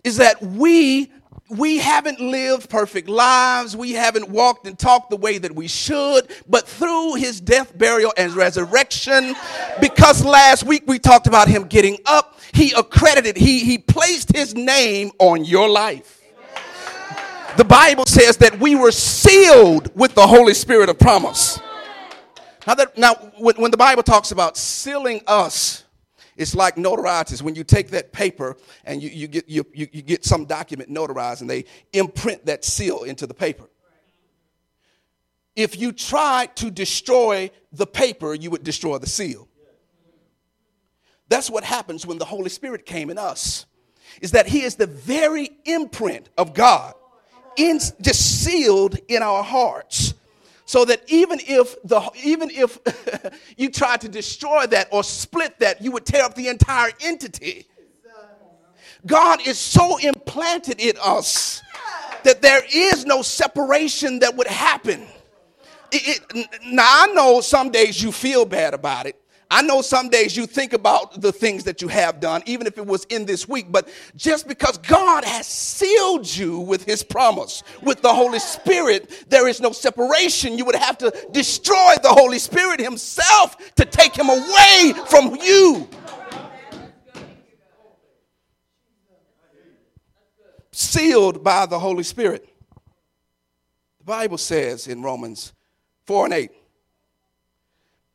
Is 0.04 0.18
that 0.18 0.42
we 0.42 1.10
we 1.50 1.78
haven't 1.78 2.20
lived 2.20 2.70
perfect 2.70 3.08
lives. 3.08 3.76
We 3.76 3.92
haven't 3.92 4.28
walked 4.28 4.68
and 4.68 4.78
talked 4.78 5.10
the 5.10 5.16
way 5.16 5.38
that 5.38 5.52
we 5.52 5.66
should. 5.66 6.30
But 6.48 6.66
through 6.66 7.16
his 7.16 7.40
death, 7.40 7.76
burial, 7.76 8.12
and 8.16 8.32
resurrection, 8.34 9.34
because 9.80 10.24
last 10.24 10.62
week 10.64 10.84
we 10.86 11.00
talked 11.00 11.26
about 11.26 11.48
him 11.48 11.64
getting 11.64 11.98
up, 12.06 12.38
he 12.52 12.72
accredited, 12.76 13.36
he, 13.36 13.64
he 13.64 13.78
placed 13.78 14.34
his 14.34 14.54
name 14.54 15.10
on 15.18 15.44
your 15.44 15.68
life. 15.68 16.19
The 17.60 17.64
Bible 17.66 18.06
says 18.06 18.38
that 18.38 18.58
we 18.58 18.74
were 18.74 18.90
sealed 18.90 19.94
with 19.94 20.14
the 20.14 20.26
Holy 20.26 20.54
Spirit 20.54 20.88
of 20.88 20.98
promise. 20.98 21.60
Now, 22.66 22.72
that, 22.72 22.96
now 22.96 23.12
when, 23.36 23.70
the 23.70 23.76
Bible 23.76 24.02
talks 24.02 24.30
about 24.30 24.56
sealing 24.56 25.20
us, 25.26 25.84
it's 26.38 26.54
like 26.54 26.76
notarized. 26.76 27.42
When 27.42 27.54
you 27.54 27.62
take 27.62 27.90
that 27.90 28.12
paper 28.12 28.56
and 28.86 29.02
you, 29.02 29.10
you, 29.10 29.28
get, 29.28 29.46
you, 29.46 29.66
you, 29.74 29.88
you 29.92 30.00
get 30.00 30.24
some 30.24 30.46
document 30.46 30.88
notarized 30.88 31.42
and 31.42 31.50
they 31.50 31.66
imprint 31.92 32.46
that 32.46 32.64
seal 32.64 33.02
into 33.02 33.26
the 33.26 33.34
paper. 33.34 33.68
If 35.54 35.78
you 35.78 35.92
try 35.92 36.48
to 36.54 36.70
destroy 36.70 37.50
the 37.72 37.86
paper, 37.86 38.32
you 38.32 38.50
would 38.52 38.64
destroy 38.64 38.96
the 38.96 39.06
seal. 39.06 39.48
That's 41.28 41.50
what 41.50 41.64
happens 41.64 42.06
when 42.06 42.16
the 42.16 42.24
Holy 42.24 42.48
Spirit 42.48 42.86
came 42.86 43.10
in 43.10 43.18
us. 43.18 43.66
Is 44.22 44.30
that 44.30 44.46
He 44.46 44.62
is 44.62 44.76
the 44.76 44.86
very 44.86 45.50
imprint 45.66 46.30
of 46.38 46.54
God, 46.54 46.94
in, 47.56 47.78
just 48.00 48.44
sealed 48.44 48.98
in 49.08 49.22
our 49.22 49.42
hearts. 49.42 50.14
So 50.64 50.84
that 50.84 51.02
even 51.08 51.40
if 51.42 51.82
the 51.82 52.00
even 52.22 52.48
if 52.50 52.78
you 53.56 53.70
tried 53.70 54.02
to 54.02 54.08
destroy 54.08 54.66
that 54.68 54.88
or 54.92 55.02
split 55.02 55.58
that 55.58 55.82
you 55.82 55.90
would 55.90 56.06
tear 56.06 56.24
up 56.24 56.34
the 56.34 56.48
entire 56.48 56.92
entity. 57.00 57.66
God 59.06 59.40
is 59.46 59.58
so 59.58 59.96
implanted 59.96 60.78
in 60.78 60.92
us 61.02 61.62
that 62.22 62.42
there 62.42 62.62
is 62.72 63.06
no 63.06 63.22
separation 63.22 64.20
that 64.20 64.36
would 64.36 64.46
happen. 64.46 65.06
It, 65.90 66.20
it, 66.34 66.60
now 66.66 66.84
i 66.86 67.06
know 67.14 67.40
some 67.40 67.70
days 67.70 68.00
you 68.00 68.12
feel 68.12 68.44
bad 68.44 68.72
about 68.72 69.06
it 69.06 69.19
I 69.52 69.62
know 69.62 69.82
some 69.82 70.08
days 70.10 70.36
you 70.36 70.46
think 70.46 70.72
about 70.72 71.20
the 71.20 71.32
things 71.32 71.64
that 71.64 71.82
you 71.82 71.88
have 71.88 72.20
done, 72.20 72.42
even 72.46 72.68
if 72.68 72.78
it 72.78 72.86
was 72.86 73.04
in 73.06 73.26
this 73.26 73.48
week, 73.48 73.66
but 73.70 73.88
just 74.14 74.46
because 74.46 74.78
God 74.78 75.24
has 75.24 75.44
sealed 75.44 76.32
you 76.36 76.60
with 76.60 76.84
his 76.84 77.02
promise, 77.02 77.64
with 77.82 78.00
the 78.00 78.14
Holy 78.14 78.38
Spirit, 78.38 79.24
there 79.28 79.48
is 79.48 79.60
no 79.60 79.72
separation. 79.72 80.56
You 80.56 80.64
would 80.66 80.76
have 80.76 80.98
to 80.98 81.12
destroy 81.32 81.94
the 82.00 82.10
Holy 82.10 82.38
Spirit 82.38 82.78
himself 82.78 83.74
to 83.74 83.84
take 83.84 84.16
him 84.16 84.28
away 84.28 84.94
from 85.08 85.34
you. 85.42 85.88
Sealed 90.70 91.42
by 91.42 91.66
the 91.66 91.78
Holy 91.78 92.04
Spirit. 92.04 92.48
The 93.98 94.04
Bible 94.04 94.38
says 94.38 94.86
in 94.86 95.02
Romans 95.02 95.52
4 96.06 96.26
and 96.26 96.34
8 96.34 96.50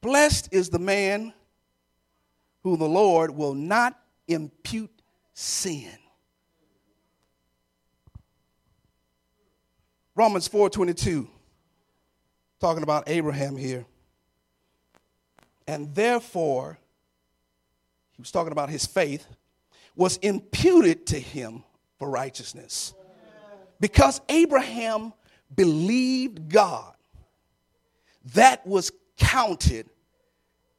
Blessed 0.05 0.50
is 0.51 0.69
the 0.69 0.77
man 0.77 1.33
who 2.62 2.77
the 2.77 2.88
Lord 2.88 3.31
will 3.31 3.55
not 3.55 4.00
impute 4.27 5.01
sin. 5.33 5.97
Romans 10.13 10.47
4:22 10.47 11.27
talking 12.59 12.83
about 12.83 13.09
Abraham 13.09 13.57
here. 13.57 13.88
And 15.65 15.95
therefore 15.95 16.77
he 18.12 18.21
was 18.21 18.29
talking 18.29 18.51
about 18.51 18.69
his 18.69 18.85
faith 18.85 19.25
was 19.95 20.17
imputed 20.17 21.07
to 21.07 21.19
him 21.19 21.63
for 21.97 22.12
righteousness. 22.12 22.93
Because 23.79 24.21
Abraham 24.29 25.13
believed 25.55 26.47
God, 26.50 26.95
that 28.35 28.67
was 28.67 28.91
counted 29.17 29.89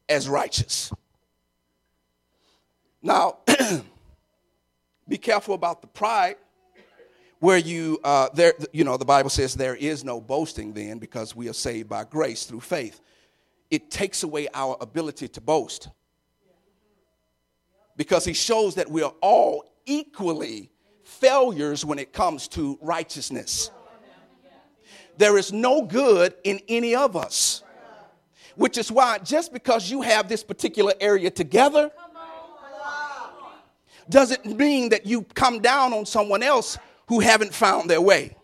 as 0.09 0.29
righteous. 0.29 0.93
Now, 3.03 3.39
be 5.09 5.19
careful 5.19 5.55
about 5.55 5.81
the 5.81 5.87
pride 5.87 6.37
where 7.39 7.59
you 7.59 8.01
uh, 8.03 8.29
there 8.35 8.55
you 8.73 8.83
know 8.83 8.97
the 8.97 9.05
bible 9.05 9.31
says 9.31 9.55
there 9.55 9.77
is 9.77 10.05
no 10.05 10.21
boasting 10.21 10.73
then 10.73 10.99
because 10.99 11.37
we 11.37 11.49
are 11.49 11.53
saved 11.53 11.89
by 11.89 12.05
grace 12.05 12.45
through 12.45 12.61
faith. 12.61 13.01
It 13.71 13.91
takes 13.91 14.23
away 14.23 14.49
our 14.55 14.77
ability 14.81 15.29
to 15.29 15.41
boast 15.41 15.89
because 17.97 18.25
he 18.25 18.33
shows 18.33 18.77
that 18.77 18.91
we 18.91 19.03
are 19.03 19.15
all 19.21 19.65
equally 19.87 20.71
failures 21.05 21.85
when 21.85 21.99
it 21.99 22.13
comes 22.13 22.49
to 22.49 22.79
righteousness. 22.81 23.71
There 25.19 25.39
is 25.39 25.53
no 25.53 25.83
good 25.83 26.35
in 26.45 26.61
any 26.69 26.95
of 26.95 27.17
us 27.17 27.63
which 28.57 28.79
is 28.79 28.91
why 28.91 29.19
just 29.19 29.53
because 29.53 29.91
you 29.91 30.03
have 30.03 30.29
this 30.29 30.43
particular 30.43 30.93
area 31.01 31.31
together 31.31 31.91
doesn't 34.09 34.45
mean 34.47 34.89
that 34.89 35.05
you 35.07 35.23
come 35.35 35.61
down 35.61 35.93
on 35.93 36.07
someone 36.07 36.43
else 36.43 36.79
who 37.09 37.21
haven't 37.21 37.53
found 37.53 37.91
their 37.91 38.01
way. 38.01 38.37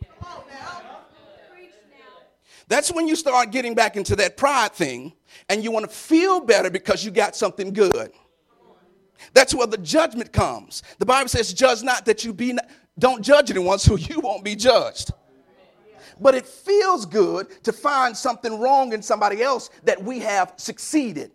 That's 2.69 2.93
when 2.93 3.07
you 3.07 3.17
start 3.17 3.51
getting 3.51 3.75
back 3.75 3.97
into 3.97 4.17
that 4.17 4.37
pride 4.37 4.73
thing 4.73 5.13
and 5.49 5.63
you 5.63 5.71
want 5.71 5.89
to 5.89 5.95
feel 5.95 6.41
better 6.41 6.71
because 6.71 7.05
you 7.05 7.11
got 7.11 7.37
something 7.37 7.73
good. 7.73 8.13
That's 9.35 9.55
where 9.55 9.67
the 9.67 9.79
judgment 9.79 10.33
comes. 10.33 10.83
The 10.99 11.07
Bible 11.07 11.29
says, 11.29 11.53
Judge 11.53 11.83
not 11.83 12.05
that 12.07 12.25
you 12.25 12.33
be 12.33 12.55
not, 12.55 12.69
don't 12.99 13.23
judge 13.23 13.51
anyone 13.51 13.79
so 13.79 13.97
you 13.97 14.21
won't 14.21 14.45
be 14.45 14.57
judged 14.57 15.13
but 16.21 16.35
it 16.35 16.47
feels 16.47 17.07
good 17.07 17.63
to 17.65 17.73
find 17.73 18.17
something 18.17 18.59
wrong 18.59 18.93
in 18.93 19.03
somebody 19.03 19.43
else 19.43 19.71
that 19.85 20.03
we 20.03 20.21
have 20.21 20.55
succeeded. 20.57 21.31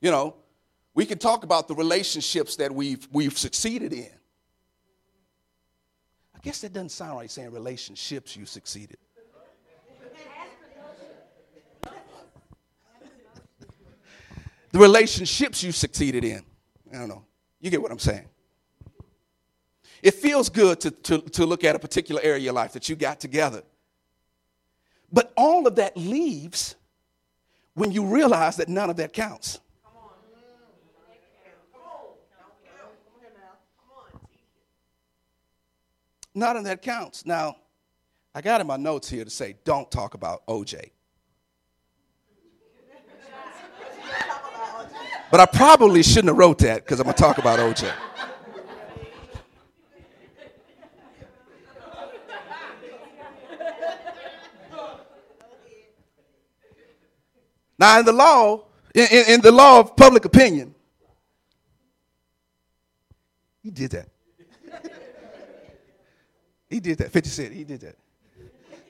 You 0.00 0.10
know, 0.10 0.34
we 0.94 1.06
can 1.06 1.18
talk 1.18 1.44
about 1.44 1.68
the 1.68 1.74
relationships 1.74 2.56
that 2.56 2.74
we've, 2.74 3.06
we've 3.12 3.38
succeeded 3.38 3.92
in. 3.92 4.10
I 6.34 6.38
guess 6.42 6.60
that 6.62 6.72
doesn't 6.72 6.88
sound 6.88 7.18
right 7.18 7.30
saying 7.30 7.52
relationships 7.52 8.36
you 8.36 8.44
succeeded. 8.44 8.98
the 14.72 14.78
relationships 14.78 15.62
you 15.62 15.70
succeeded 15.70 16.24
in. 16.24 16.42
I 16.92 16.98
don't 16.98 17.08
know. 17.08 17.24
You 17.60 17.70
get 17.70 17.80
what 17.80 17.92
I'm 17.92 17.98
saying. 17.98 18.24
It 20.02 20.14
feels 20.14 20.48
good 20.48 20.80
to, 20.80 20.90
to, 20.90 21.18
to 21.20 21.46
look 21.46 21.62
at 21.62 21.76
a 21.76 21.78
particular 21.78 22.20
area 22.22 22.38
of 22.38 22.42
your 22.42 22.52
life 22.52 22.72
that 22.72 22.88
you 22.88 22.96
got 22.96 23.20
together. 23.20 23.62
But 25.12 25.32
all 25.36 25.66
of 25.66 25.76
that 25.76 25.96
leaves 25.96 26.74
when 27.74 27.92
you 27.92 28.04
realize 28.04 28.56
that 28.56 28.68
none 28.68 28.90
of 28.90 28.96
that 28.96 29.12
counts. 29.12 29.60
None 36.34 36.56
of 36.56 36.64
that 36.64 36.80
counts. 36.80 37.26
Now, 37.26 37.56
I 38.34 38.40
got 38.40 38.60
in 38.62 38.66
my 38.66 38.78
notes 38.78 39.08
here 39.08 39.22
to 39.22 39.30
say, 39.30 39.56
don't 39.64 39.90
talk 39.90 40.14
about 40.14 40.46
OJ. 40.46 40.90
But 45.30 45.40
I 45.40 45.46
probably 45.46 46.02
shouldn't 46.02 46.28
have 46.28 46.36
wrote 46.36 46.58
that 46.58 46.84
because 46.84 47.00
I'm 47.00 47.04
going 47.04 47.14
to 47.14 47.22
talk 47.22 47.38
about 47.38 47.58
OJ. 47.58 47.90
Now, 57.82 57.98
in 57.98 58.04
the 58.04 58.12
law, 58.12 58.64
in, 58.94 59.08
in, 59.26 59.40
the 59.40 59.50
law 59.50 59.80
of 59.80 59.96
public 59.96 60.24
opinion, 60.24 60.72
he 63.60 63.72
did 63.72 63.90
that. 63.90 64.08
he 66.70 66.78
did 66.78 66.98
that. 66.98 67.10
50 67.10 67.28
Cent, 67.28 67.52
he 67.52 67.64
did 67.64 67.80
that. 67.80 67.96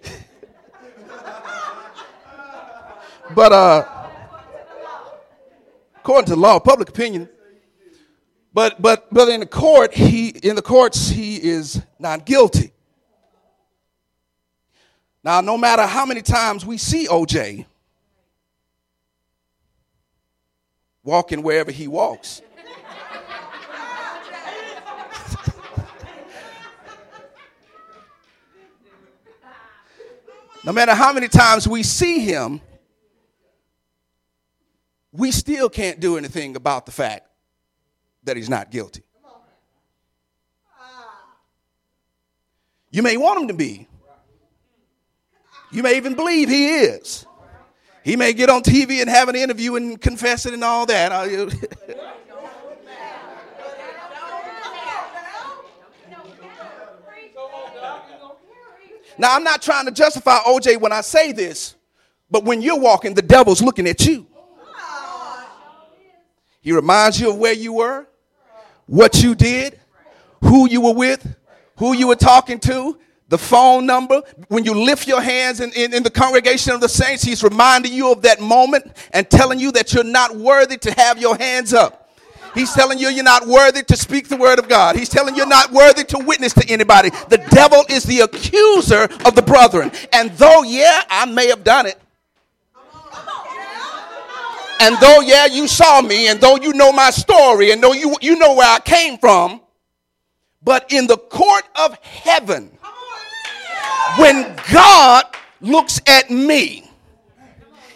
but 3.34 3.52
uh, 3.52 4.08
according 5.96 6.26
to 6.26 6.32
the 6.32 6.40
law, 6.40 6.56
of 6.56 6.64
public 6.64 6.90
opinion, 6.90 7.30
but 8.52 8.82
but 8.82 9.08
but 9.10 9.30
in 9.30 9.40
the 9.40 9.46
court, 9.46 9.94
he 9.94 10.28
in 10.28 10.54
the 10.54 10.60
courts 10.60 11.08
he 11.08 11.42
is 11.42 11.80
not 11.98 12.26
guilty. 12.26 12.72
Now, 15.24 15.40
no 15.40 15.56
matter 15.56 15.86
how 15.86 16.04
many 16.04 16.20
times 16.20 16.66
we 16.66 16.76
see 16.76 17.06
OJ 17.06 17.64
walking 21.04 21.42
wherever 21.42 21.70
he 21.70 21.88
walks. 21.88 22.42
no 30.64 30.72
matter 30.72 30.94
how 30.94 31.12
many 31.12 31.28
times 31.28 31.66
we 31.66 31.82
see 31.82 32.20
him, 32.20 32.60
we 35.10 35.30
still 35.30 35.68
can't 35.68 36.00
do 36.00 36.16
anything 36.16 36.56
about 36.56 36.86
the 36.86 36.92
fact 36.92 37.28
that 38.24 38.36
he's 38.36 38.48
not 38.48 38.70
guilty. 38.70 39.02
You 42.90 43.02
may 43.02 43.16
want 43.16 43.40
him 43.40 43.48
to 43.48 43.54
be. 43.54 43.88
You 45.72 45.82
may 45.82 45.96
even 45.96 46.14
believe 46.14 46.50
he 46.50 46.68
is. 46.68 47.26
He 48.04 48.16
may 48.16 48.32
get 48.32 48.50
on 48.50 48.62
TV 48.62 49.00
and 49.00 49.08
have 49.08 49.28
an 49.28 49.36
interview 49.36 49.76
and 49.76 50.00
confess 50.00 50.44
it 50.46 50.54
and 50.54 50.64
all 50.64 50.86
that. 50.86 51.12
now, 59.18 59.36
I'm 59.36 59.44
not 59.44 59.62
trying 59.62 59.84
to 59.86 59.92
justify 59.92 60.38
OJ 60.38 60.80
when 60.80 60.92
I 60.92 61.00
say 61.00 61.30
this, 61.32 61.76
but 62.30 62.44
when 62.44 62.60
you're 62.60 62.78
walking, 62.78 63.14
the 63.14 63.22
devil's 63.22 63.62
looking 63.62 63.86
at 63.86 64.04
you. 64.04 64.26
He 66.60 66.72
reminds 66.72 67.20
you 67.20 67.30
of 67.30 67.38
where 67.38 67.52
you 67.52 67.72
were, 67.74 68.06
what 68.86 69.22
you 69.22 69.34
did, 69.34 69.80
who 70.42 70.68
you 70.68 70.80
were 70.80 70.94
with, 70.94 71.36
who 71.76 71.92
you 71.92 72.06
were 72.08 72.16
talking 72.16 72.58
to, 72.60 72.98
the 73.32 73.38
phone 73.38 73.86
number. 73.86 74.22
When 74.48 74.62
you 74.62 74.74
lift 74.74 75.08
your 75.08 75.22
hands 75.22 75.60
in, 75.60 75.72
in, 75.72 75.94
in, 75.94 76.02
the 76.02 76.10
congregation 76.10 76.74
of 76.74 76.82
the 76.82 76.88
saints, 76.88 77.22
he's 77.22 77.42
reminding 77.42 77.94
you 77.94 78.12
of 78.12 78.20
that 78.22 78.42
moment 78.42 78.94
and 79.14 79.28
telling 79.28 79.58
you 79.58 79.72
that 79.72 79.94
you're 79.94 80.04
not 80.04 80.36
worthy 80.36 80.76
to 80.76 80.92
have 80.92 81.18
your 81.18 81.34
hands 81.38 81.72
up. 81.72 82.10
He's 82.54 82.74
telling 82.74 82.98
you 82.98 83.08
you're 83.08 83.24
not 83.24 83.46
worthy 83.46 83.82
to 83.84 83.96
speak 83.96 84.28
the 84.28 84.36
word 84.36 84.58
of 84.58 84.68
God. 84.68 84.96
He's 84.96 85.08
telling 85.08 85.34
you 85.34 85.38
you're 85.38 85.48
not 85.48 85.72
worthy 85.72 86.04
to 86.04 86.18
witness 86.18 86.52
to 86.52 86.68
anybody. 86.68 87.08
The 87.30 87.38
devil 87.50 87.82
is 87.88 88.04
the 88.04 88.20
accuser 88.20 89.04
of 89.24 89.34
the 89.34 89.40
brethren. 89.40 89.90
And 90.12 90.30
though, 90.32 90.62
yeah, 90.62 91.02
I 91.08 91.24
may 91.24 91.48
have 91.48 91.64
done 91.64 91.86
it, 91.86 91.98
and 94.78 94.96
though, 95.00 95.20
yeah, 95.20 95.46
you 95.46 95.68
saw 95.68 96.02
me, 96.02 96.28
and 96.28 96.38
though 96.38 96.56
you 96.56 96.74
know 96.74 96.92
my 96.92 97.10
story, 97.10 97.70
and 97.70 97.82
though 97.82 97.92
you, 97.94 98.14
you 98.20 98.36
know 98.36 98.54
where 98.54 98.68
I 98.68 98.80
came 98.80 99.16
from, 99.16 99.62
but 100.62 100.92
in 100.92 101.06
the 101.06 101.16
court 101.16 101.64
of 101.76 101.96
heaven, 102.02 102.71
when 104.18 104.56
God 104.70 105.24
looks 105.60 106.00
at 106.06 106.30
me, 106.30 106.90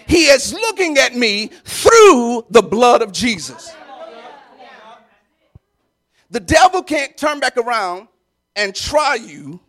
he 0.07 0.27
is 0.27 0.53
looking 0.53 0.99
at 0.99 1.15
me 1.15 1.49
through 1.65 2.47
the 2.51 2.63
blood 2.63 3.03
of 3.03 3.13
Jesus. 3.13 3.75
The 6.31 6.41
devil 6.41 6.83
can't 6.83 7.17
turn 7.17 7.41
back 7.41 7.57
around 7.57 8.09
and 8.55 8.75
try 8.75 9.15
you 9.15 9.61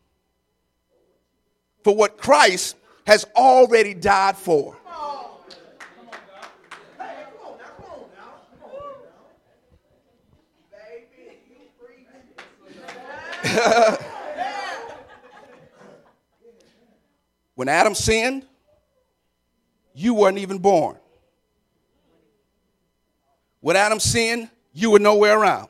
for 1.84 1.96
what 1.96 2.18
Christ 2.18 2.76
has 3.06 3.26
already 3.36 3.94
died 3.94 4.38
for. 4.38 4.76
when 17.58 17.70
Adam 17.70 17.96
sinned, 17.96 18.46
you 19.96 20.14
weren't 20.14 20.38
even 20.38 20.60
born. 20.60 20.96
When 23.62 23.76
Adam 23.76 24.00
sinned, 24.00 24.52
you 24.74 24.92
were 24.92 25.00
nowhere 25.00 25.40
around. 25.40 25.70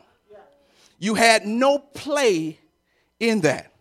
You 0.99 1.13
had 1.13 1.45
no 1.45 1.79
play 1.79 2.59
in 3.21 3.39
that. 3.41 3.71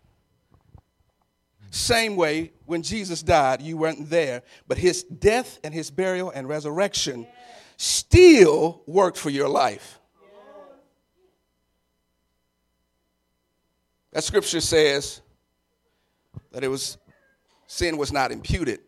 Same 1.73 2.15
way, 2.15 2.53
when 2.65 2.83
Jesus 2.83 3.25
died, 3.25 3.61
you 3.61 3.77
weren't 3.77 4.09
there, 4.09 4.45
but 4.69 4.79
his 4.79 5.03
death 5.03 5.59
and 5.65 5.75
his 5.75 5.91
burial 5.91 6.31
and 6.31 6.49
resurrection 6.49 7.27
still 7.77 8.83
worked 8.87 9.19
for 9.19 9.31
your 9.31 9.49
life. 9.49 9.99
That 14.13 14.23
scripture 14.23 14.61
says 14.61 15.23
that 16.53 16.63
it 16.63 16.69
was 16.69 16.99
sin 17.67 17.97
was 17.97 18.13
not 18.13 18.33
imputed. 18.33 18.81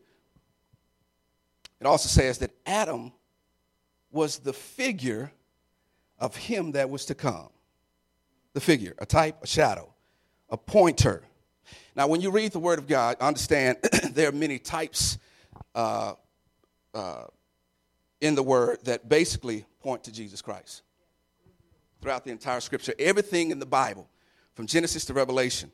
It 1.80 1.86
also 1.86 2.08
says 2.08 2.38
that 2.38 2.50
Adam 2.66 3.12
was 4.10 4.38
the 4.38 4.52
figure 4.52 5.32
of 6.18 6.36
him 6.36 6.72
that 6.72 6.90
was 6.90 7.04
to 7.06 7.14
come. 7.14 7.50
The 8.54 8.60
figure, 8.60 8.94
a 8.98 9.06
type, 9.06 9.36
a 9.42 9.46
shadow, 9.46 9.92
a 10.50 10.56
pointer. 10.56 11.22
Now, 11.94 12.08
when 12.08 12.20
you 12.20 12.30
read 12.30 12.52
the 12.52 12.58
Word 12.58 12.78
of 12.78 12.86
God, 12.86 13.16
understand 13.20 13.78
there 14.12 14.28
are 14.28 14.32
many 14.32 14.58
types 14.58 15.18
uh, 15.74 16.14
uh, 16.94 17.24
in 18.20 18.34
the 18.34 18.42
Word 18.42 18.78
that 18.84 19.08
basically 19.08 19.64
point 19.80 20.04
to 20.04 20.12
Jesus 20.12 20.42
Christ. 20.42 20.82
Throughout 22.00 22.24
the 22.24 22.30
entire 22.30 22.60
Scripture, 22.60 22.94
everything 22.98 23.50
in 23.50 23.58
the 23.58 23.66
Bible 23.66 24.08
from 24.54 24.66
Genesis 24.66 25.04
to 25.04 25.14
Revelation, 25.14 25.70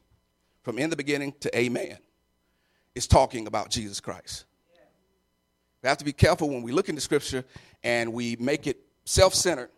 from 0.62 0.78
in 0.78 0.90
the 0.90 0.96
beginning 0.96 1.32
to 1.40 1.56
amen, 1.56 1.98
is 2.94 3.06
talking 3.06 3.46
about 3.46 3.70
Jesus 3.70 4.00
Christ. 4.00 4.44
We 5.82 5.88
have 5.88 5.98
to 5.98 6.04
be 6.04 6.12
careful 6.12 6.48
when 6.48 6.62
we 6.62 6.72
look 6.72 6.88
into 6.88 7.00
Scripture 7.00 7.44
and 7.82 8.12
we 8.12 8.36
make 8.36 8.66
it 8.66 8.78
self 9.04 9.34
centered. 9.34 9.70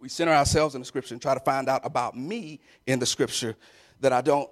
We 0.00 0.08
center 0.08 0.32
ourselves 0.32 0.74
in 0.74 0.80
the 0.80 0.86
Scripture 0.86 1.14
and 1.14 1.20
try 1.20 1.34
to 1.34 1.40
find 1.40 1.68
out 1.68 1.82
about 1.84 2.16
me 2.16 2.60
in 2.86 2.98
the 2.98 3.06
Scripture 3.06 3.56
that 4.00 4.12
I 4.12 4.20
don't, 4.20 4.48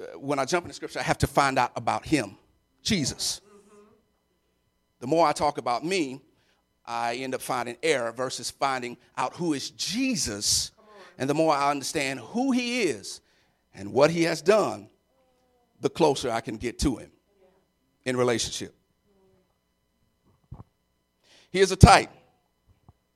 uh, 0.00 0.18
when 0.18 0.38
I 0.38 0.44
jump 0.44 0.64
into 0.64 0.74
Scripture, 0.74 0.98
I 0.98 1.02
have 1.02 1.18
to 1.18 1.26
find 1.26 1.58
out 1.58 1.72
about 1.76 2.06
Him, 2.06 2.36
Jesus. 2.82 3.40
The 5.00 5.06
more 5.06 5.26
I 5.26 5.32
talk 5.32 5.58
about 5.58 5.84
me, 5.84 6.20
I 6.86 7.16
end 7.16 7.34
up 7.34 7.42
finding 7.42 7.76
error 7.82 8.12
versus 8.12 8.50
finding 8.50 8.96
out 9.16 9.34
who 9.36 9.52
is 9.52 9.70
Jesus 9.70 10.72
and 11.18 11.28
the 11.28 11.34
more 11.34 11.54
I 11.54 11.70
understand 11.70 12.20
who 12.20 12.52
He 12.52 12.82
is 12.82 13.20
and 13.74 13.92
what 13.92 14.10
He 14.10 14.22
has 14.24 14.40
done, 14.40 14.88
the 15.80 15.90
closer 15.90 16.30
I 16.30 16.40
can 16.40 16.56
get 16.56 16.78
to 16.80 16.96
Him 16.96 17.10
in 18.04 18.16
relationship. 18.16 18.74
He 21.50 21.60
is 21.60 21.72
a 21.72 21.76
type, 21.76 22.10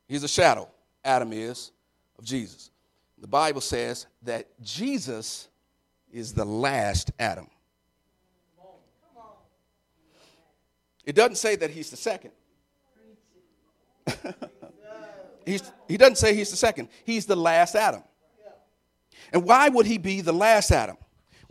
He's 0.09 0.25
a 0.25 0.29
shadow, 0.29 0.69
Adam 1.05 1.33
is, 1.33 1.73
of 2.19 2.25
Jesus. 2.25 2.71
The 3.19 3.29
Bible 3.29 3.61
says 3.61 4.07
that 4.23 4.47
Jesus 4.63 5.49
is 6.13 6.33
the 6.35 6.45
last 6.45 7.11
Adam. 7.19 7.49
It 11.05 11.15
doesn't 11.15 11.37
say 11.37 11.57
that 11.57 11.71
he's 11.71 11.91
the 11.91 11.97
second. 11.97 12.31
He 15.87 15.99
doesn't 15.99 16.17
say 16.17 16.35
he's 16.35 16.51
the 16.51 16.57
second, 16.57 16.89
he's 17.05 17.27
the 17.27 17.37
last 17.37 17.75
Adam. 17.75 18.03
And 19.33 19.45
why 19.45 19.69
would 19.69 19.85
he 19.85 19.99
be 19.99 20.23
the 20.23 20.33
last 20.33 20.71
Adam? 20.71 20.97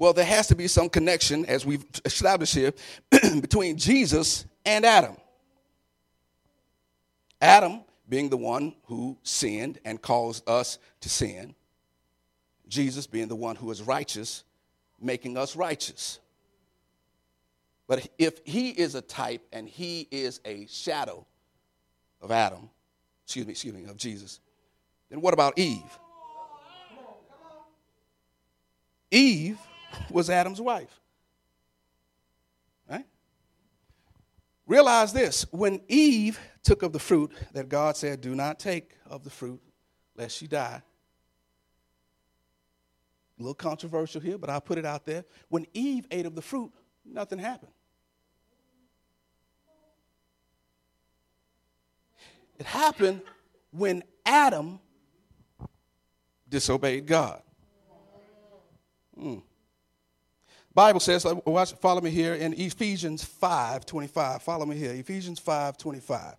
Well, 0.04 0.12
there 0.12 0.26
has 0.26 0.48
to 0.48 0.56
be 0.56 0.68
some 0.68 0.90
connection, 0.90 1.46
as 1.46 1.66
we've 1.66 1.86
established 2.04 2.54
here, 2.54 2.74
between 3.40 3.78
Jesus 3.78 4.46
and 4.66 4.84
Adam. 4.84 5.16
Adam 7.40 7.86
being 8.10 8.28
the 8.28 8.36
one 8.36 8.76
who 8.88 9.18
sinned 9.24 9.80
and 9.86 10.02
caused 10.02 10.44
us 10.50 10.78
to 11.00 11.08
sin, 11.08 11.56
Jesus 12.68 13.08
being 13.08 13.30
the 13.30 13.36
one 13.38 13.56
who 13.56 13.72
is 13.72 13.82
righteous, 13.82 14.44
making 15.00 15.38
us 15.38 15.56
righteous. 15.56 16.20
But 17.88 18.06
if 18.18 18.42
he 18.44 18.72
is 18.72 18.96
a 18.96 19.02
type 19.02 19.48
and 19.54 19.70
he 19.70 20.10
is 20.12 20.42
a 20.44 20.68
shadow 20.68 21.26
of 22.20 22.30
Adam, 22.30 22.70
excuse 23.24 23.46
me, 23.46 23.52
excuse 23.52 23.74
me, 23.74 23.86
of 23.86 23.96
Jesus, 23.96 24.42
then 25.10 25.22
what 25.22 25.34
about 25.34 25.58
Eve? 25.58 25.98
Eve 29.10 29.58
was 30.10 30.30
Adam's 30.30 30.62
wife. 30.62 31.00
Right? 32.90 33.06
Realize 34.66 35.14
this 35.14 35.46
when 35.52 35.82
Eve 35.88 36.40
took 36.64 36.84
of 36.84 36.94
the 36.94 37.00
fruit 37.00 37.32
that 37.54 37.70
God 37.70 37.98
said, 37.98 38.22
Do 38.22 38.36
not 38.36 38.60
take 38.60 38.92
of 39.06 39.24
the 39.24 39.30
fruit 39.30 39.62
lest 40.16 40.42
you 40.42 40.48
die. 40.48 40.82
A 43.40 43.42
little 43.42 43.56
controversial 43.56 44.22
here, 44.22 44.38
but 44.38 44.50
I'll 44.50 44.62
put 44.62 44.78
it 44.78 44.86
out 44.86 45.06
there. 45.06 45.26
When 45.50 45.66
Eve 45.74 46.06
ate 46.12 46.26
of 46.26 46.36
the 46.36 46.42
fruit, 46.42 46.72
nothing 47.04 47.40
happened. 47.40 47.72
It 52.60 52.66
happened 52.68 53.22
when 53.72 54.04
Adam 54.26 54.80
disobeyed 56.48 57.08
God. 57.08 57.42
Hmm. 59.20 59.40
Bible 60.76 61.00
says, 61.00 61.26
watch, 61.46 61.74
follow 61.74 62.02
me 62.02 62.10
here 62.10 62.34
in 62.34 62.54
Ephesians 62.54 63.24
5 63.24 63.86
25. 63.86 64.42
Follow 64.42 64.66
me 64.66 64.76
here. 64.76 64.94
Ephesians 64.94 65.38
5 65.40 65.78
25. 65.78 66.36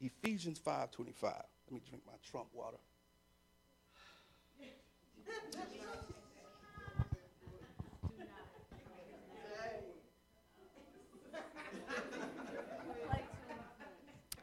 Ephesians 0.00 0.58
5 0.58 0.90
25. 0.90 1.32
Let 1.32 1.72
me 1.72 1.80
drink 1.88 2.02
my 2.06 2.12
Trump 2.30 2.48
water. 2.52 2.76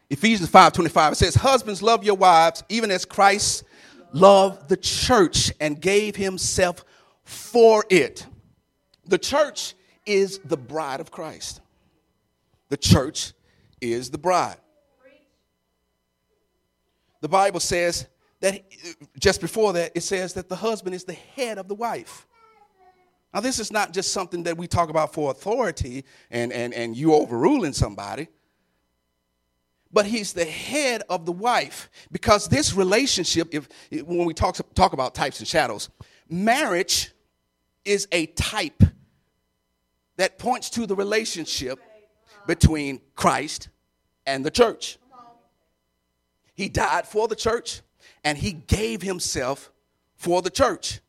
Ephesians 0.10 0.50
5 0.50 0.74
25, 0.74 1.14
it 1.14 1.16
says, 1.16 1.36
Husbands, 1.36 1.82
love 1.82 2.04
your 2.04 2.16
wives, 2.16 2.64
even 2.70 2.92
as 2.92 3.06
Christ 3.06 3.64
loved 4.16 4.70
the 4.70 4.78
church 4.78 5.52
and 5.60 5.80
gave 5.80 6.16
himself 6.16 6.86
for 7.24 7.84
it. 7.90 8.26
The 9.06 9.18
church 9.18 9.76
is 10.06 10.40
the 10.40 10.58
bride 10.58 11.02
of 11.02 11.12
Christ. 11.12 11.60
The 12.70 12.78
church 12.78 13.34
is 13.82 14.10
the 14.10 14.18
bride. 14.18 14.56
The 17.20 17.28
Bible 17.28 17.60
says 17.60 18.08
that 18.40 18.64
just 19.20 19.42
before 19.42 19.74
that, 19.74 19.92
it 19.96 20.02
says 20.02 20.34
that 20.34 20.48
the 20.48 20.56
husband 20.56 20.96
is 20.96 21.04
the 21.04 21.14
head 21.14 21.58
of 21.58 21.68
the 21.68 21.76
wife. 21.76 22.26
Now, 23.34 23.42
this 23.42 23.60
is 23.60 23.70
not 23.70 23.92
just 23.92 24.14
something 24.14 24.44
that 24.44 24.58
we 24.58 24.66
talk 24.66 24.90
about 24.90 25.14
for 25.14 25.30
authority 25.30 26.06
and, 26.32 26.54
and, 26.54 26.74
and 26.74 26.96
you 26.96 27.14
overruling 27.14 27.74
somebody 27.74 28.30
but 29.96 30.06
he's 30.06 30.34
the 30.34 30.44
head 30.44 31.04
of 31.10 31.26
the 31.26 31.32
wife. 31.32 31.90
Because 32.12 32.50
this 32.50 32.76
relationship 32.76 33.48
if 33.52 33.70
when 34.06 34.26
we 34.26 34.34
talk 34.34 34.58
talk 34.76 34.92
about 34.92 35.16
types 35.16 35.40
and 35.40 35.48
shadows 35.48 35.90
marriage 36.30 37.14
is 37.86 38.08
a 38.12 38.26
type 38.28 38.84
that 40.18 40.38
points 40.38 40.70
to 40.72 40.86
the 40.86 40.96
relationship 40.96 41.80
between 42.46 43.00
Christ 43.16 43.70
and 44.26 44.46
the 44.46 44.52
church. 44.52 44.98
He 46.56 46.68
died 46.68 47.08
for 47.08 47.28
the 47.30 47.36
church 47.36 47.82
and 48.24 48.38
he 48.38 48.52
gave 48.52 49.02
himself 49.02 49.72
for 50.16 50.42
the 50.42 50.50
church. 50.50 51.00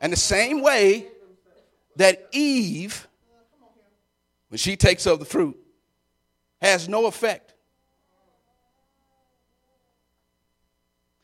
And 0.00 0.12
the 0.12 0.16
same 0.16 0.62
way 0.62 1.08
that 1.96 2.28
Eve 2.32 3.08
when 4.48 4.58
she 4.58 4.76
takes 4.76 5.06
of 5.06 5.18
the 5.18 5.24
fruit, 5.24 5.56
has 6.60 6.88
no 6.88 7.06
effect. 7.06 7.54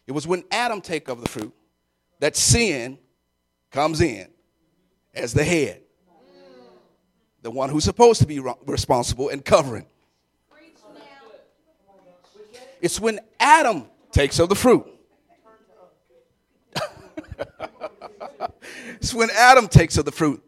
It 0.07 0.13
was 0.13 0.27
when 0.27 0.45
Adam 0.51 0.81
take 0.81 1.09
of 1.09 1.21
the 1.21 1.29
fruit 1.29 1.55
that 2.19 2.37
sin 2.37 2.99
comes 3.71 4.01
in 4.01 4.29
as 5.15 5.33
the 5.33 5.45
head, 5.45 5.83
the 7.43 7.51
one 7.51 7.71
who's 7.71 7.85
supposed 7.85 8.21
to 8.21 8.27
be 8.27 8.41
responsible 8.67 9.29
and 9.29 9.45
covering. 9.45 9.87
It's 12.81 12.99
when 13.01 13.21
Adam 13.39 13.87
takes 14.11 14.41
of 14.41 14.49
the 14.49 14.57
fruit. 14.57 14.85
it's 19.01 19.15
when 19.15 19.31
Adam 19.31 19.69
takes 19.69 19.97
of 19.97 20.05
the 20.05 20.11
fruit 20.11 20.43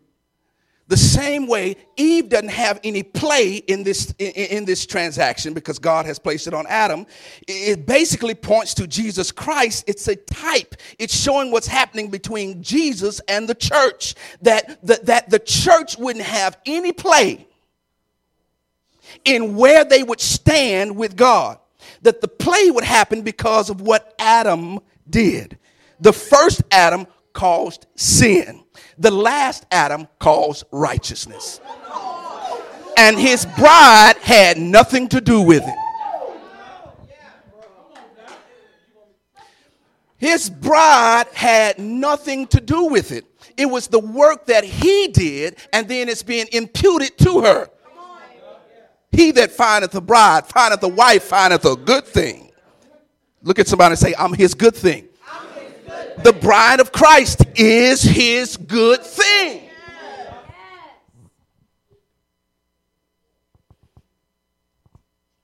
the 0.87 0.97
same 0.99 1.47
way, 1.47 1.77
Eve 1.97 2.29
doesn't 2.29 2.51
have 2.51 2.79
any 2.85 3.03
play 3.03 3.57
in 3.57 3.85
this, 3.85 4.15
in, 4.19 4.33
in, 4.33 4.65
this 4.67 4.85
transaction 4.85 5.55
because 5.55 5.79
God 5.79 6.05
has 6.05 6.19
placed 6.19 6.47
it 6.47 6.53
on 6.53 6.67
Adam. 6.69 7.07
It 7.49 7.87
basically 7.87 8.35
points 8.35 8.75
to 8.75 8.87
Jesus 8.87 9.33
Christ. 9.33 9.85
It's 9.87 10.07
a 10.09 10.17
type. 10.17 10.75
It's 10.99 11.19
showing 11.19 11.51
what's 11.51 11.67
happening 11.67 12.11
between 12.11 12.63
Jesus 12.63 13.21
and 13.29 13.49
the 13.49 13.55
church. 13.55 14.15
That, 14.43 14.85
that, 14.87 15.07
that 15.07 15.31
the 15.31 15.39
church 15.39 15.97
wouldn't 15.97 16.27
have 16.27 16.59
any 16.67 16.93
play 16.93 17.47
in 19.25 19.57
where 19.57 19.87
they 19.87 20.03
would 20.03 20.21
stand 20.21 20.97
with 20.97 21.17
God. 21.17 21.59
That 22.03 22.21
the 22.21 22.29
play 22.29 22.71
would 22.71 22.85
happen 22.85 23.23
because 23.23 23.71
of 23.71 23.81
what 23.81 24.15
Adam 24.19 24.81
did. 25.09 25.59
The 26.01 26.13
first 26.13 26.63
Adam 26.71 27.07
caused 27.33 27.87
sin. 27.97 28.64
The 28.99 29.11
last 29.11 29.67
Adam 29.71 30.09
caused 30.19 30.65
righteousness. 30.71 31.61
And 32.97 33.19
his 33.19 33.45
bride 33.45 34.15
had 34.23 34.57
nothing 34.57 35.09
to 35.09 35.21
do 35.21 35.41
with 35.41 35.63
it. 35.67 35.75
His 40.17 40.49
bride 40.49 41.27
had 41.35 41.79
nothing 41.79 42.47
to 42.49 42.61
do 42.61 42.87
with 42.87 43.13
it. 43.13 43.27
It 43.57 43.67
was 43.67 43.89
the 43.89 43.99
work 43.99 44.47
that 44.47 44.65
he 44.65 45.09
did, 45.09 45.57
and 45.73 45.87
then 45.89 46.09
it's 46.09 46.23
being 46.23 46.47
imputed 46.53 47.19
to 47.19 47.43
her. 47.43 47.69
He 49.13 49.31
that 49.33 49.53
findeth 49.53 49.95
a 49.95 50.01
bride, 50.01 50.47
findeth 50.47 50.83
a 50.83 50.89
wife, 50.89 51.25
findeth 51.25 51.65
a 51.65 51.77
good 51.77 52.05
thing. 52.05 52.51
Look 53.43 53.59
at 53.59 53.69
somebody 53.69 53.93
and 53.93 53.99
say, 53.99 54.15
I'm 54.19 54.33
his 54.33 54.55
good 54.55 54.75
thing. 54.75 55.09
The 56.23 56.33
bride 56.33 56.81
of 56.81 56.93
Christ 56.93 57.45
is 57.57 58.03
his 58.03 58.57
good 58.57 59.03
thing. 59.03 59.63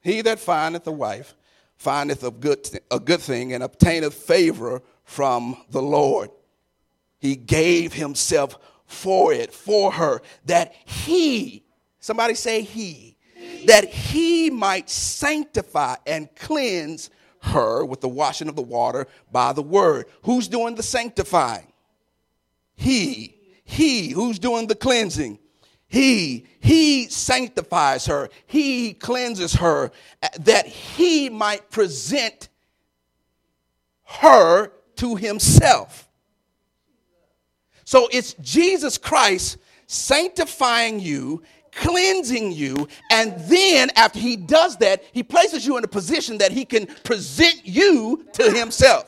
He 0.02 0.22
that 0.22 0.38
findeth 0.40 0.86
a 0.86 0.92
wife 0.92 1.34
findeth 1.76 2.22
a 2.24 2.30
good, 2.30 2.68
a 2.90 3.00
good 3.00 3.20
thing 3.20 3.52
and 3.52 3.62
obtaineth 3.62 4.14
favor 4.14 4.82
from 5.04 5.56
the 5.70 5.82
Lord. 5.82 6.30
He 7.18 7.36
gave 7.36 7.92
himself 7.92 8.58
for 8.86 9.32
it, 9.32 9.52
for 9.52 9.92
her, 9.92 10.20
that 10.46 10.74
he, 10.84 11.64
somebody 11.98 12.34
say 12.34 12.62
he, 12.62 13.16
that 13.66 13.84
he 13.84 14.50
might 14.50 14.90
sanctify 14.90 15.96
and 16.06 16.34
cleanse 16.34 17.10
her 17.42 17.84
with 17.84 18.00
the 18.00 18.08
washing 18.08 18.48
of 18.48 18.56
the 18.56 18.62
water 18.62 19.06
by 19.32 19.52
the 19.52 19.62
word. 19.62 20.06
Who's 20.22 20.48
doing 20.48 20.74
the 20.74 20.82
sanctifying? 20.82 21.66
He. 22.74 23.36
He. 23.64 24.10
Who's 24.10 24.38
doing 24.38 24.66
the 24.66 24.74
cleansing? 24.74 25.38
He. 25.86 26.46
He 26.60 27.08
sanctifies 27.08 28.06
her. 28.06 28.28
He 28.46 28.94
cleanses 28.94 29.54
her 29.54 29.90
uh, 30.22 30.28
that 30.40 30.66
he 30.66 31.28
might 31.30 31.70
present 31.70 32.48
her 34.04 34.72
to 34.96 35.16
himself. 35.16 36.08
So 37.84 38.08
it's 38.12 38.34
Jesus 38.34 38.98
Christ 38.98 39.58
sanctifying 39.86 41.00
you 41.00 41.42
cleansing 41.72 42.52
you. 42.52 42.88
And 43.10 43.38
then, 43.48 43.90
after 43.96 44.18
he 44.18 44.36
does 44.36 44.76
that, 44.78 45.04
he 45.12 45.22
places 45.22 45.66
you 45.66 45.76
in 45.76 45.84
a 45.84 45.88
position 45.88 46.38
that 46.38 46.52
he 46.52 46.64
can 46.64 46.86
present 47.04 47.60
you 47.64 48.26
to 48.34 48.50
himself. 48.50 49.06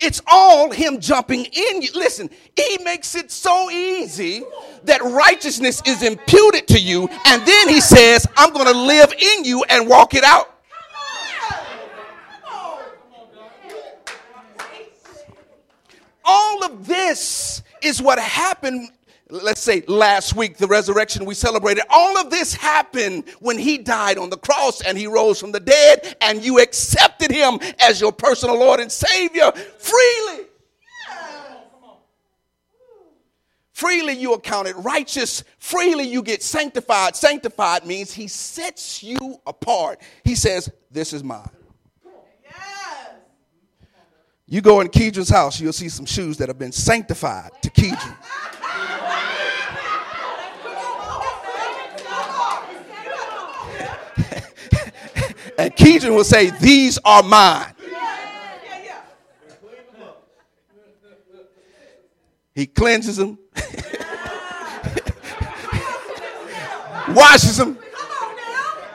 It's 0.00 0.22
all 0.26 0.70
him 0.70 0.98
jumping 0.98 1.44
in. 1.44 1.80
Listen, 1.94 2.30
he 2.56 2.78
makes 2.82 3.14
it 3.14 3.30
so 3.30 3.70
easy 3.70 4.42
that 4.84 5.02
righteousness 5.02 5.82
is 5.84 6.02
imputed 6.02 6.66
to 6.68 6.80
you, 6.80 7.06
and 7.26 7.46
then 7.46 7.68
he 7.68 7.82
says, 7.82 8.26
I'm 8.34 8.52
going 8.54 8.66
to 8.66 8.78
live 8.78 9.12
in 9.12 9.44
you 9.44 9.62
and 9.68 9.86
walk 9.86 10.14
it 10.14 10.24
out. 10.24 10.56
All 16.24 16.64
of 16.64 16.86
this 16.86 17.62
is 17.82 18.00
what 18.00 18.18
happened 18.18 18.90
let's 19.30 19.60
say 19.60 19.82
last 19.86 20.34
week, 20.34 20.56
the 20.56 20.66
resurrection 20.66 21.24
we 21.24 21.34
celebrated, 21.34 21.84
all 21.90 22.18
of 22.18 22.30
this 22.30 22.54
happened 22.54 23.24
when 23.40 23.58
he 23.58 23.78
died 23.78 24.18
on 24.18 24.30
the 24.30 24.36
cross 24.36 24.80
and 24.82 24.96
he 24.96 25.06
rose 25.06 25.40
from 25.40 25.52
the 25.52 25.60
dead 25.60 26.16
and 26.20 26.44
you 26.44 26.60
accepted 26.60 27.30
him 27.30 27.58
as 27.80 28.00
your 28.00 28.12
personal 28.12 28.58
Lord 28.58 28.80
and 28.80 28.90
Savior 28.90 29.52
freely. 29.52 30.46
Freely 33.72 34.12
you 34.12 34.34
are 34.34 34.38
counted 34.38 34.76
righteous. 34.76 35.42
Freely 35.58 36.04
you 36.04 36.22
get 36.22 36.42
sanctified. 36.42 37.16
Sanctified 37.16 37.86
means 37.86 38.12
he 38.12 38.28
sets 38.28 39.02
you 39.02 39.40
apart. 39.46 40.02
He 40.22 40.34
says, 40.34 40.70
This 40.90 41.14
is 41.14 41.24
mine. 41.24 41.48
You 44.46 44.60
go 44.60 44.80
in 44.80 44.88
Keedron's 44.88 45.30
house, 45.30 45.60
you'll 45.60 45.72
see 45.72 45.88
some 45.88 46.04
shoes 46.04 46.36
that 46.38 46.48
have 46.48 46.58
been 46.58 46.72
sanctified 46.72 47.52
to 47.62 47.70
Keedron. 47.70 48.16
And 55.60 55.76
Keaton 55.76 56.14
will 56.14 56.24
say, 56.24 56.50
These 56.58 56.98
are 57.04 57.22
mine. 57.22 57.74
He 62.54 62.66
cleanses 62.66 63.18
them, 63.18 63.38
washes 67.14 67.58
them, 67.58 67.78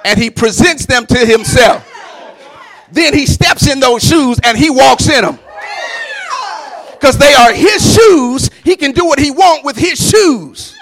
and 0.04 0.20
he 0.20 0.32
presents 0.32 0.88
them 0.88 1.06
to 1.06 1.20
himself. 1.20 1.88
Then 2.92 3.14
he 3.14 3.28
steps 3.28 3.72
in 3.72 3.80
those 3.80 4.04
shoes 4.04 4.40
and 4.44 4.58
he 4.58 4.72
walks 4.72 5.08
in 5.08 5.24
them. 5.24 5.38
Because 6.94 7.20
they 7.20 7.36
are 7.36 7.54
his 7.54 7.96
shoes, 7.96 8.50
he 8.64 8.76
can 8.76 8.92
do 8.92 9.06
what 9.06 9.20
he 9.20 9.30
wants 9.30 9.64
with 9.64 9.78
his 9.78 10.00
shoes. 10.00 10.76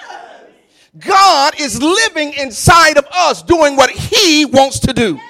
God 0.98 1.60
is 1.60 1.82
living 1.82 2.32
inside 2.32 2.96
of 2.96 3.04
us 3.12 3.42
doing 3.42 3.76
what 3.76 3.90
he 3.90 4.46
wants 4.46 4.80
to 4.80 4.94
do. 4.94 5.20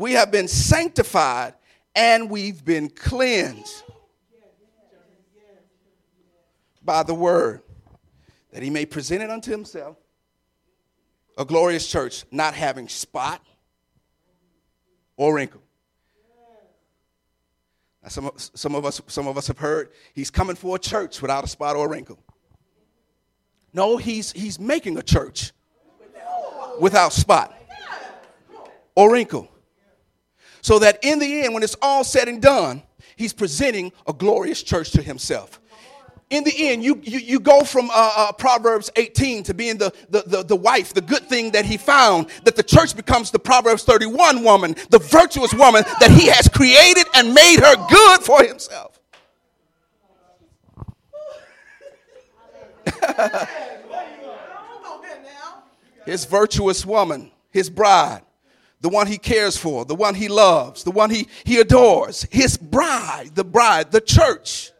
We 0.00 0.12
have 0.12 0.30
been 0.30 0.48
sanctified 0.48 1.52
and 1.94 2.30
we've 2.30 2.64
been 2.64 2.88
cleansed 2.88 3.84
by 6.82 7.02
the 7.02 7.12
word 7.12 7.60
that 8.50 8.62
he 8.62 8.70
may 8.70 8.86
present 8.86 9.22
it 9.22 9.28
unto 9.28 9.50
himself 9.50 9.98
a 11.36 11.44
glorious 11.44 11.86
church 11.86 12.24
not 12.30 12.54
having 12.54 12.88
spot 12.88 13.44
or 15.18 15.34
wrinkle. 15.34 15.60
Now, 18.02 18.08
some, 18.08 18.30
some, 18.38 18.74
of 18.74 18.86
us, 18.86 19.02
some 19.06 19.28
of 19.28 19.36
us 19.36 19.48
have 19.48 19.58
heard 19.58 19.90
he's 20.14 20.30
coming 20.30 20.56
for 20.56 20.76
a 20.76 20.78
church 20.78 21.20
without 21.20 21.44
a 21.44 21.46
spot 21.46 21.76
or 21.76 21.84
a 21.84 21.90
wrinkle. 21.90 22.18
No, 23.74 23.98
he's, 23.98 24.32
he's 24.32 24.58
making 24.58 24.96
a 24.96 25.02
church 25.02 25.52
without 26.80 27.12
spot 27.12 27.54
or 28.94 29.12
wrinkle. 29.12 29.49
So 30.62 30.78
that 30.80 30.98
in 31.02 31.18
the 31.18 31.42
end, 31.42 31.54
when 31.54 31.62
it's 31.62 31.76
all 31.80 32.04
said 32.04 32.28
and 32.28 32.40
done, 32.40 32.82
he's 33.16 33.32
presenting 33.32 33.92
a 34.06 34.12
glorious 34.12 34.62
church 34.62 34.90
to 34.92 35.02
himself. 35.02 35.60
In 36.30 36.44
the 36.44 36.68
end, 36.68 36.84
you, 36.84 37.00
you, 37.02 37.18
you 37.18 37.40
go 37.40 37.64
from 37.64 37.90
uh, 37.90 37.92
uh, 38.16 38.32
Proverbs 38.32 38.88
18 38.94 39.42
to 39.44 39.54
being 39.54 39.78
the, 39.78 39.92
the, 40.10 40.22
the, 40.24 40.44
the 40.44 40.54
wife, 40.54 40.94
the 40.94 41.00
good 41.00 41.24
thing 41.24 41.50
that 41.52 41.64
he 41.64 41.76
found, 41.76 42.28
that 42.44 42.54
the 42.54 42.62
church 42.62 42.94
becomes 42.94 43.32
the 43.32 43.40
Proverbs 43.40 43.82
31 43.82 44.44
woman, 44.44 44.76
the 44.90 45.00
virtuous 45.00 45.52
woman 45.52 45.82
that 45.98 46.12
he 46.12 46.28
has 46.28 46.46
created 46.46 47.06
and 47.16 47.34
made 47.34 47.58
her 47.58 47.74
good 47.88 48.20
for 48.22 48.44
himself. 48.44 49.00
his 56.06 56.24
virtuous 56.26 56.86
woman, 56.86 57.32
his 57.50 57.68
bride 57.68 58.22
the 58.80 58.88
one 58.88 59.06
he 59.06 59.18
cares 59.18 59.56
for, 59.56 59.84
the 59.84 59.94
one 59.94 60.14
he 60.14 60.28
loves, 60.28 60.84
the 60.84 60.90
one 60.90 61.10
he, 61.10 61.28
he 61.44 61.60
adores, 61.60 62.26
his 62.30 62.56
bride, 62.56 63.34
the 63.34 63.44
bride, 63.44 63.92
the 63.92 64.00
church. 64.00 64.72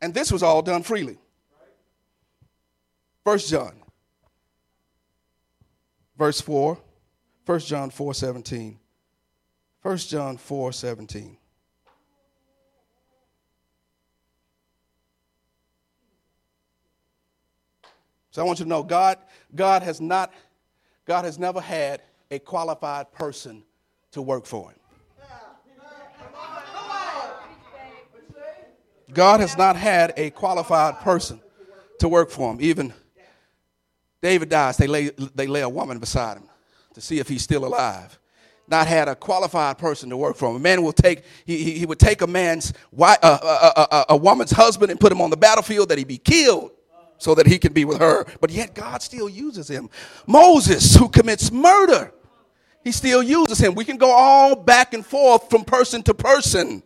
And 0.00 0.12
this 0.14 0.32
was 0.32 0.42
all 0.42 0.62
done 0.62 0.82
freely. 0.82 1.18
First 3.24 3.50
John, 3.50 3.74
verse 6.16 6.40
4, 6.40 6.78
1 7.46 7.58
John 7.60 7.90
4 7.90 8.14
17. 8.14 8.78
1 9.82 9.96
John 9.98 10.36
4 10.36 10.72
17. 10.72 11.36
So 18.32 18.40
I 18.40 18.46
want 18.46 18.58
you 18.58 18.64
to 18.64 18.68
know 18.68 18.82
God, 18.82 19.18
God 19.54 19.82
has 19.82 20.00
not, 20.00 20.32
God 21.06 21.26
has 21.26 21.38
never 21.38 21.60
had 21.60 22.00
a 22.30 22.38
qualified 22.38 23.12
person 23.12 23.62
to 24.12 24.22
work 24.22 24.46
for 24.46 24.70
him. 24.70 24.78
God 29.12 29.40
has 29.40 29.58
not 29.58 29.76
had 29.76 30.14
a 30.16 30.30
qualified 30.30 31.00
person 31.00 31.38
to 31.98 32.08
work 32.08 32.30
for 32.30 32.50
him. 32.50 32.56
Even 32.62 32.94
David 34.22 34.48
dies, 34.48 34.78
they 34.78 34.86
lay, 34.86 35.10
they 35.34 35.46
lay 35.46 35.60
a 35.60 35.68
woman 35.68 35.98
beside 35.98 36.38
him 36.38 36.48
to 36.94 37.02
see 37.02 37.18
if 37.18 37.28
he's 37.28 37.42
still 37.42 37.66
alive. 37.66 38.18
Not 38.66 38.86
had 38.86 39.08
a 39.08 39.14
qualified 39.14 39.76
person 39.76 40.08
to 40.08 40.16
work 40.16 40.36
for 40.36 40.48
him. 40.48 40.56
A 40.56 40.60
man 40.60 40.82
will 40.82 40.94
take, 40.94 41.24
he, 41.44 41.72
he 41.78 41.84
would 41.84 41.98
take 41.98 42.22
a 42.22 42.26
man's, 42.26 42.72
uh, 42.98 43.16
a, 43.22 43.26
a, 43.26 43.86
a, 43.90 44.04
a 44.10 44.16
woman's 44.16 44.52
husband 44.52 44.90
and 44.90 44.98
put 44.98 45.12
him 45.12 45.20
on 45.20 45.28
the 45.28 45.36
battlefield 45.36 45.90
that 45.90 45.98
he 45.98 46.04
be 46.04 46.16
killed 46.16 46.70
so 47.22 47.36
that 47.36 47.46
he 47.46 47.56
can 47.56 47.72
be 47.72 47.84
with 47.84 48.00
her. 48.00 48.26
But 48.40 48.50
yet 48.50 48.74
God 48.74 49.00
still 49.00 49.28
uses 49.28 49.68
him. 49.70 49.88
Moses, 50.26 50.96
who 50.96 51.08
commits 51.08 51.52
murder, 51.52 52.12
he 52.82 52.90
still 52.90 53.22
uses 53.22 53.58
him. 53.60 53.76
We 53.76 53.84
can 53.84 53.96
go 53.96 54.10
all 54.10 54.56
back 54.56 54.92
and 54.92 55.06
forth 55.06 55.48
from 55.48 55.64
person 55.64 56.02
to 56.02 56.14
person. 56.14 56.82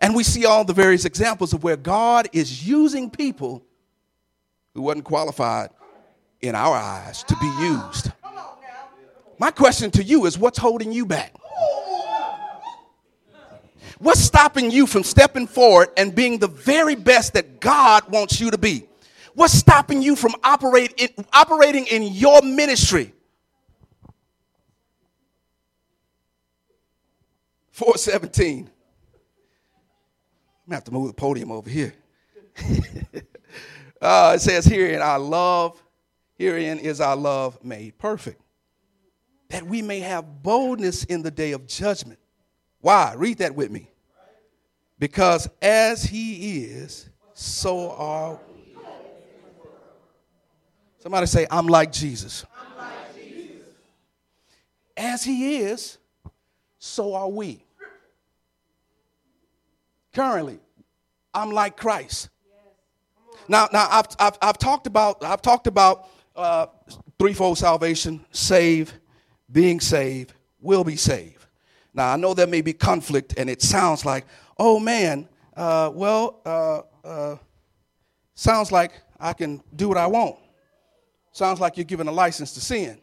And 0.00 0.14
we 0.14 0.24
see 0.24 0.44
all 0.44 0.64
the 0.64 0.72
various 0.72 1.04
examples 1.04 1.52
of 1.52 1.62
where 1.62 1.76
God 1.76 2.28
is 2.32 2.66
using 2.66 3.10
people 3.10 3.62
who 4.74 4.82
wasn't 4.82 5.04
qualified 5.04 5.70
in 6.40 6.56
our 6.56 6.76
eyes 6.76 7.22
to 7.22 7.36
be 7.40 7.46
used. 7.60 8.10
My 9.38 9.52
question 9.52 9.90
to 9.92 10.02
you 10.02 10.26
is 10.26 10.36
what's 10.36 10.58
holding 10.58 10.90
you 10.92 11.06
back? 11.06 11.32
What's 13.98 14.20
stopping 14.20 14.70
you 14.70 14.86
from 14.86 15.02
stepping 15.02 15.46
forward 15.46 15.88
and 15.96 16.14
being 16.14 16.38
the 16.38 16.48
very 16.48 16.94
best 16.94 17.32
that 17.34 17.60
God 17.60 18.10
wants 18.10 18.40
you 18.40 18.50
to 18.50 18.58
be? 18.58 18.86
What's 19.34 19.54
stopping 19.54 20.02
you 20.02 20.16
from 20.16 20.34
operate 20.44 20.94
in, 20.98 21.08
operating 21.32 21.86
in 21.86 22.02
your 22.02 22.42
ministry? 22.42 23.12
417. 27.70 28.58
I'm 28.58 28.64
gonna 30.66 30.76
have 30.76 30.84
to 30.84 30.92
move 30.92 31.08
the 31.08 31.14
podium 31.14 31.52
over 31.52 31.68
here. 31.68 31.94
uh, 34.00 34.32
it 34.34 34.40
says 34.40 34.64
here 34.64 34.88
in 34.88 35.00
our 35.00 35.18
love, 35.18 35.82
herein 36.38 36.78
is 36.78 37.00
our 37.00 37.16
love 37.16 37.62
made 37.62 37.98
perfect, 37.98 38.40
that 39.50 39.62
we 39.62 39.82
may 39.82 40.00
have 40.00 40.42
boldness 40.42 41.04
in 41.04 41.22
the 41.22 41.30
day 41.30 41.52
of 41.52 41.66
judgment. 41.66 42.18
Why? 42.86 43.14
Read 43.16 43.38
that 43.38 43.56
with 43.56 43.68
me. 43.72 43.90
Because 44.96 45.48
as 45.60 46.04
he 46.04 46.66
is, 46.66 47.10
so 47.34 47.90
are 47.90 48.38
we. 48.54 48.76
Somebody 51.00 51.26
say, 51.26 51.48
I'm 51.50 51.66
like 51.66 51.90
Jesus. 51.90 52.44
As 54.96 55.24
he 55.24 55.56
is, 55.56 55.98
so 56.78 57.14
are 57.14 57.28
we. 57.28 57.64
Currently, 60.14 60.60
I'm 61.34 61.50
like 61.50 61.76
Christ. 61.76 62.28
Now, 63.48 63.68
now 63.72 63.88
I've, 63.90 64.06
I've, 64.20 64.38
I've 64.40 64.58
talked 64.58 64.86
about 64.86 65.24
I've 65.24 65.42
talked 65.42 65.66
about 65.66 66.08
uh, 66.36 66.66
threefold 67.18 67.58
salvation: 67.58 68.24
save, 68.30 68.94
being 69.50 69.80
saved, 69.80 70.34
will 70.60 70.84
be 70.84 70.94
saved. 70.94 71.35
Now, 71.96 72.12
I 72.12 72.16
know 72.16 72.34
there 72.34 72.46
may 72.46 72.60
be 72.60 72.74
conflict, 72.74 73.34
and 73.38 73.48
it 73.48 73.62
sounds 73.62 74.04
like, 74.04 74.26
oh 74.58 74.78
man, 74.78 75.26
uh, 75.56 75.90
well, 75.94 76.42
uh, 76.44 76.82
uh, 77.02 77.36
sounds 78.34 78.70
like 78.70 78.92
I 79.18 79.32
can 79.32 79.62
do 79.74 79.88
what 79.88 79.96
I 79.96 80.06
want. 80.06 80.36
Sounds 81.32 81.58
like 81.58 81.78
you're 81.78 81.84
given 81.84 82.06
a 82.06 82.12
license 82.12 82.52
to 82.52 82.60
sin. 82.60 83.00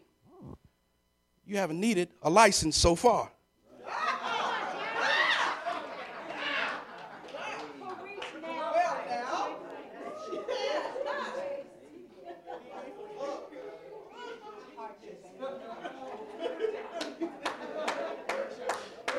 You 1.43 1.57
haven't 1.57 1.79
needed 1.79 2.09
a 2.21 2.29
license 2.29 2.77
so 2.77 2.95
far. 2.95 3.31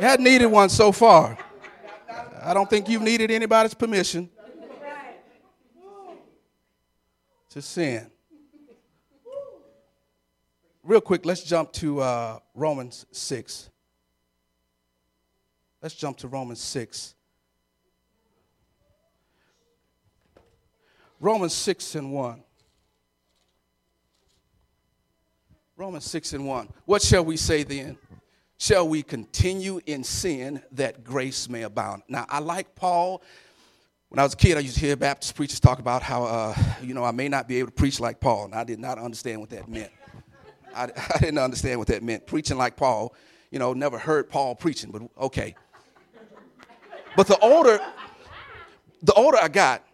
You 0.00 0.06
hadn't 0.06 0.24
needed 0.24 0.46
one 0.46 0.68
so 0.68 0.90
far. 0.90 1.38
I 2.42 2.52
don't 2.52 2.68
think 2.68 2.88
you've 2.88 3.02
needed 3.02 3.30
anybody's 3.30 3.74
permission 3.74 4.28
to 7.50 7.62
sin. 7.62 8.10
Real 10.82 11.00
quick, 11.00 11.24
let's 11.24 11.44
jump 11.44 11.72
to 11.74 12.00
uh, 12.00 12.38
Romans 12.54 13.06
6. 13.12 13.70
Let's 15.80 15.94
jump 15.94 16.18
to 16.18 16.28
Romans 16.28 16.60
6. 16.60 17.14
Romans 21.20 21.54
6 21.54 21.94
and 21.94 22.12
1. 22.12 22.42
Romans 25.76 26.04
6 26.04 26.32
and 26.32 26.46
1. 26.46 26.68
What 26.84 27.00
shall 27.00 27.24
we 27.24 27.36
say 27.36 27.62
then? 27.62 27.96
Shall 28.64 28.88
we 28.88 29.02
continue 29.02 29.78
in 29.84 30.04
sin 30.04 30.62
that 30.72 31.04
grace 31.04 31.50
may 31.50 31.64
abound? 31.64 32.02
Now, 32.08 32.24
I 32.30 32.38
like 32.38 32.74
Paul. 32.74 33.22
When 34.08 34.18
I 34.18 34.22
was 34.22 34.32
a 34.32 34.38
kid, 34.38 34.56
I 34.56 34.60
used 34.60 34.76
to 34.76 34.80
hear 34.80 34.96
Baptist 34.96 35.34
preachers 35.34 35.60
talk 35.60 35.80
about 35.80 36.02
how, 36.02 36.24
uh, 36.24 36.54
you 36.80 36.94
know, 36.94 37.04
I 37.04 37.10
may 37.10 37.28
not 37.28 37.46
be 37.46 37.58
able 37.58 37.68
to 37.68 37.74
preach 37.74 38.00
like 38.00 38.20
Paul, 38.20 38.46
and 38.46 38.54
I 38.54 38.64
did 38.64 38.78
not 38.78 38.98
understand 38.98 39.42
what 39.42 39.50
that 39.50 39.68
meant. 39.68 39.92
I, 40.74 40.84
I 41.14 41.18
didn't 41.18 41.40
understand 41.40 41.78
what 41.78 41.88
that 41.88 42.02
meant. 42.02 42.26
Preaching 42.26 42.56
like 42.56 42.74
Paul, 42.74 43.14
you 43.50 43.58
know, 43.58 43.74
never 43.74 43.98
heard 43.98 44.30
Paul 44.30 44.54
preaching, 44.54 44.90
but 44.90 45.02
okay. 45.22 45.54
But 47.18 47.26
the 47.26 47.38
older, 47.40 47.78
the 49.02 49.12
older 49.12 49.36
I 49.42 49.48
got, 49.48 49.84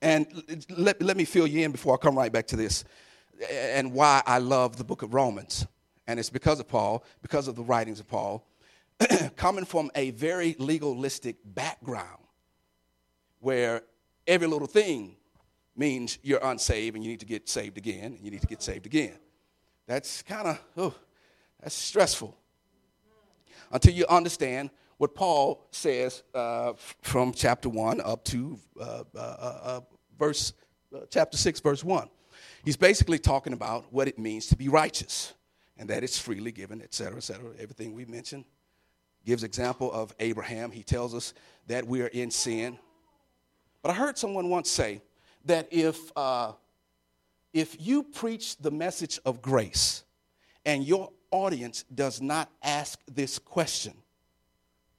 and 0.00 0.26
let, 0.70 1.02
let 1.02 1.18
me 1.18 1.26
fill 1.26 1.46
you 1.46 1.62
in 1.62 1.72
before 1.72 1.92
I 1.92 1.98
come 1.98 2.16
right 2.16 2.32
back 2.32 2.46
to 2.46 2.56
this, 2.56 2.84
and 3.50 3.92
why 3.92 4.22
I 4.24 4.38
love 4.38 4.78
the 4.78 4.84
book 4.84 5.02
of 5.02 5.12
Romans. 5.12 5.66
And 6.06 6.20
it's 6.20 6.30
because 6.30 6.60
of 6.60 6.68
Paul, 6.68 7.04
because 7.22 7.48
of 7.48 7.56
the 7.56 7.62
writings 7.62 8.00
of 8.00 8.08
Paul, 8.08 8.46
coming 9.36 9.64
from 9.64 9.90
a 9.94 10.10
very 10.12 10.54
legalistic 10.58 11.36
background 11.44 12.22
where 13.40 13.82
every 14.26 14.46
little 14.46 14.68
thing 14.68 15.16
means 15.76 16.18
you're 16.22 16.40
unsaved 16.42 16.96
and 16.96 17.04
you 17.04 17.10
need 17.10 17.20
to 17.20 17.26
get 17.26 17.48
saved 17.48 17.76
again, 17.76 18.14
and 18.14 18.20
you 18.20 18.30
need 18.30 18.40
to 18.40 18.46
get 18.46 18.62
saved 18.62 18.86
again. 18.86 19.18
That's 19.86 20.22
kind 20.22 20.48
of, 20.48 20.60
oh, 20.76 20.94
that's 21.62 21.74
stressful. 21.74 22.36
Until 23.70 23.92
you 23.92 24.06
understand 24.08 24.70
what 24.96 25.14
Paul 25.14 25.66
says 25.70 26.22
uh, 26.34 26.72
from 27.02 27.32
chapter 27.32 27.68
1 27.68 28.00
up 28.00 28.24
to 28.26 28.58
uh, 28.80 29.04
uh, 29.14 29.18
uh, 29.18 29.58
uh 29.62 29.80
verse, 30.18 30.54
uh, 30.94 31.00
chapter 31.10 31.36
6, 31.36 31.60
verse 31.60 31.84
1. 31.84 32.08
He's 32.64 32.76
basically 32.76 33.18
talking 33.18 33.52
about 33.52 33.92
what 33.92 34.08
it 34.08 34.18
means 34.18 34.46
to 34.46 34.56
be 34.56 34.68
righteous 34.68 35.34
and 35.78 35.88
that 35.90 36.02
it's 36.02 36.18
freely 36.18 36.52
given, 36.52 36.80
et 36.82 36.94
cetera, 36.94 37.16
et 37.16 37.22
cetera. 37.22 37.50
Everything 37.58 37.94
we 37.94 38.04
mentioned 38.04 38.44
gives 39.24 39.42
example 39.42 39.92
of 39.92 40.14
Abraham. 40.20 40.70
He 40.70 40.82
tells 40.82 41.14
us 41.14 41.34
that 41.66 41.86
we 41.86 42.02
are 42.02 42.08
in 42.08 42.30
sin. 42.30 42.78
But 43.82 43.90
I 43.90 43.94
heard 43.94 44.16
someone 44.16 44.48
once 44.48 44.70
say 44.70 45.02
that 45.44 45.68
if 45.70 46.16
uh, 46.16 46.52
if 47.52 47.76
you 47.80 48.02
preach 48.02 48.56
the 48.58 48.70
message 48.70 49.18
of 49.24 49.40
grace 49.40 50.04
and 50.64 50.84
your 50.84 51.10
audience 51.30 51.84
does 51.94 52.20
not 52.20 52.50
ask 52.62 53.00
this 53.06 53.38
question, 53.38 53.94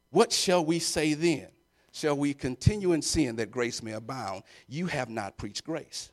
what 0.09 0.31
shall 0.31 0.63
we 0.63 0.79
say 0.79 1.13
then? 1.13 1.47
Shall 1.91 2.17
we 2.17 2.33
continue 2.33 2.93
in 2.93 3.01
sin 3.01 3.35
that 3.37 3.51
grace 3.51 3.81
may 3.81 3.93
abound? 3.93 4.43
You 4.67 4.87
have 4.87 5.09
not 5.09 5.37
preached 5.37 5.63
grace. 5.63 6.11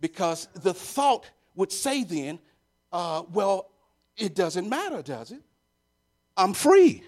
Because 0.00 0.48
the 0.54 0.72
thought 0.74 1.28
would 1.56 1.72
say 1.72 2.04
then, 2.04 2.38
uh, 2.92 3.22
well, 3.32 3.70
it 4.16 4.34
doesn't 4.34 4.68
matter, 4.68 5.02
does 5.02 5.32
it? 5.32 5.42
I'm 6.36 6.54
free. 6.54 7.02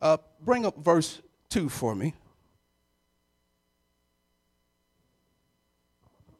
Uh, 0.00 0.18
bring 0.40 0.66
up 0.66 0.78
verse 0.78 1.20
2 1.50 1.68
for 1.68 1.94
me. 1.94 2.14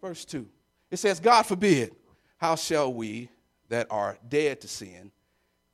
verse 0.01 0.25
2. 0.25 0.47
It 0.90 0.99
says, 0.99 1.21
God 1.21 1.42
forbid, 1.42 1.94
how 2.38 2.57
shall 2.57 2.92
we 2.92 3.29
that 3.68 3.87
are 3.90 4.18
dead 4.29 4.61
to 4.62 4.68
sin 4.68 5.11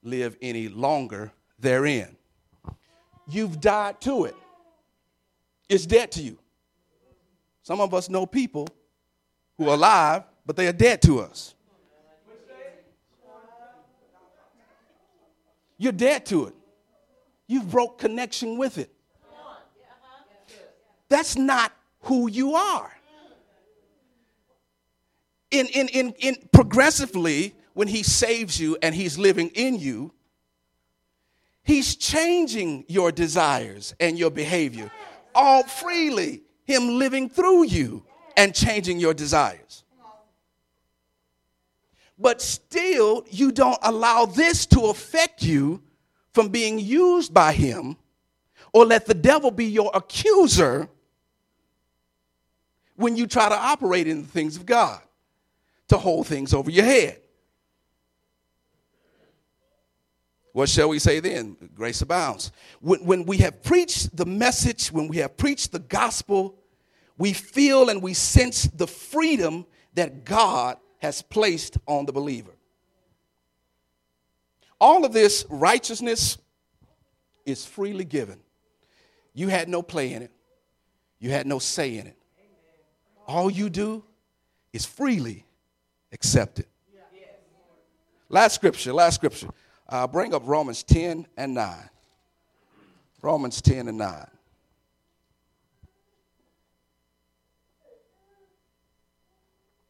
live 0.02 0.36
any 0.42 0.68
longer 0.68 1.32
therein? 1.58 2.16
You've 3.28 3.60
died 3.60 4.00
to 4.02 4.24
it, 4.24 4.34
it's 5.68 5.86
dead 5.86 6.12
to 6.12 6.22
you. 6.22 6.38
Some 7.62 7.80
of 7.80 7.94
us 7.94 8.10
know 8.10 8.26
people 8.26 8.68
who 9.56 9.70
are 9.70 9.74
alive, 9.74 10.24
but 10.46 10.56
they 10.56 10.66
are 10.66 10.72
dead 10.72 11.02
to 11.02 11.20
us. 11.20 11.54
You're 15.76 15.92
dead 15.92 16.24
to 16.26 16.46
it. 16.46 16.54
You've 17.46 17.70
broke 17.70 17.98
connection 17.98 18.56
with 18.56 18.78
it. 18.78 18.90
That's 21.08 21.36
not 21.36 21.72
who 22.00 22.28
you 22.28 22.54
are 22.54 22.94
in, 25.54 25.66
in, 25.68 25.88
in, 25.88 26.14
in 26.18 26.36
progressively, 26.52 27.54
when 27.74 27.88
he 27.88 28.02
saves 28.02 28.60
you 28.60 28.76
and 28.82 28.94
he's 28.94 29.18
living 29.18 29.50
in 29.54 29.78
you, 29.78 30.12
he's 31.62 31.96
changing 31.96 32.84
your 32.88 33.12
desires 33.12 33.94
and 34.00 34.18
your 34.18 34.30
behavior 34.30 34.90
all 35.34 35.62
freely. 35.64 36.42
Him 36.64 36.98
living 36.98 37.28
through 37.28 37.64
you 37.64 38.04
and 38.36 38.54
changing 38.54 38.98
your 38.98 39.12
desires. 39.12 39.83
But 42.18 42.40
still, 42.40 43.24
you 43.30 43.50
don't 43.50 43.78
allow 43.82 44.26
this 44.26 44.66
to 44.66 44.86
affect 44.86 45.42
you 45.42 45.82
from 46.32 46.48
being 46.48 46.78
used 46.78 47.34
by 47.34 47.52
him 47.52 47.96
or 48.72 48.84
let 48.84 49.06
the 49.06 49.14
devil 49.14 49.50
be 49.50 49.66
your 49.66 49.90
accuser 49.94 50.88
when 52.96 53.16
you 53.16 53.26
try 53.26 53.48
to 53.48 53.54
operate 53.54 54.06
in 54.06 54.22
the 54.22 54.28
things 54.28 54.56
of 54.56 54.66
God 54.66 55.00
to 55.88 55.98
hold 55.98 56.26
things 56.26 56.54
over 56.54 56.70
your 56.70 56.84
head. 56.84 57.20
What 60.52 60.68
shall 60.68 60.88
we 60.88 61.00
say 61.00 61.18
then? 61.18 61.56
Grace 61.74 62.00
abounds. 62.00 62.52
When, 62.80 63.04
when 63.04 63.26
we 63.26 63.38
have 63.38 63.62
preached 63.64 64.16
the 64.16 64.24
message, 64.24 64.92
when 64.92 65.08
we 65.08 65.16
have 65.16 65.36
preached 65.36 65.72
the 65.72 65.80
gospel, 65.80 66.56
we 67.18 67.32
feel 67.32 67.88
and 67.88 68.00
we 68.00 68.14
sense 68.14 68.64
the 68.64 68.86
freedom 68.86 69.66
that 69.94 70.24
God 70.24 70.76
has 71.04 71.20
placed 71.20 71.76
on 71.86 72.06
the 72.06 72.12
believer. 72.12 72.52
All 74.80 75.04
of 75.04 75.12
this 75.12 75.44
righteousness 75.50 76.38
is 77.44 77.66
freely 77.66 78.06
given. 78.06 78.40
You 79.34 79.48
had 79.48 79.68
no 79.68 79.82
play 79.82 80.14
in 80.14 80.22
it, 80.22 80.30
you 81.20 81.28
had 81.28 81.46
no 81.46 81.58
say 81.58 81.98
in 81.98 82.06
it. 82.06 82.16
All 83.26 83.50
you 83.50 83.68
do 83.68 84.02
is 84.72 84.86
freely 84.86 85.44
accepted. 86.10 86.64
Last 88.30 88.54
scripture, 88.54 88.94
last 88.94 89.16
scripture. 89.16 89.48
Uh, 89.86 90.06
bring 90.06 90.32
up 90.32 90.40
Romans 90.46 90.82
10 90.84 91.26
and 91.36 91.52
9. 91.52 91.90
Romans 93.20 93.60
10 93.60 93.88
and 93.88 93.98
9. 93.98 94.26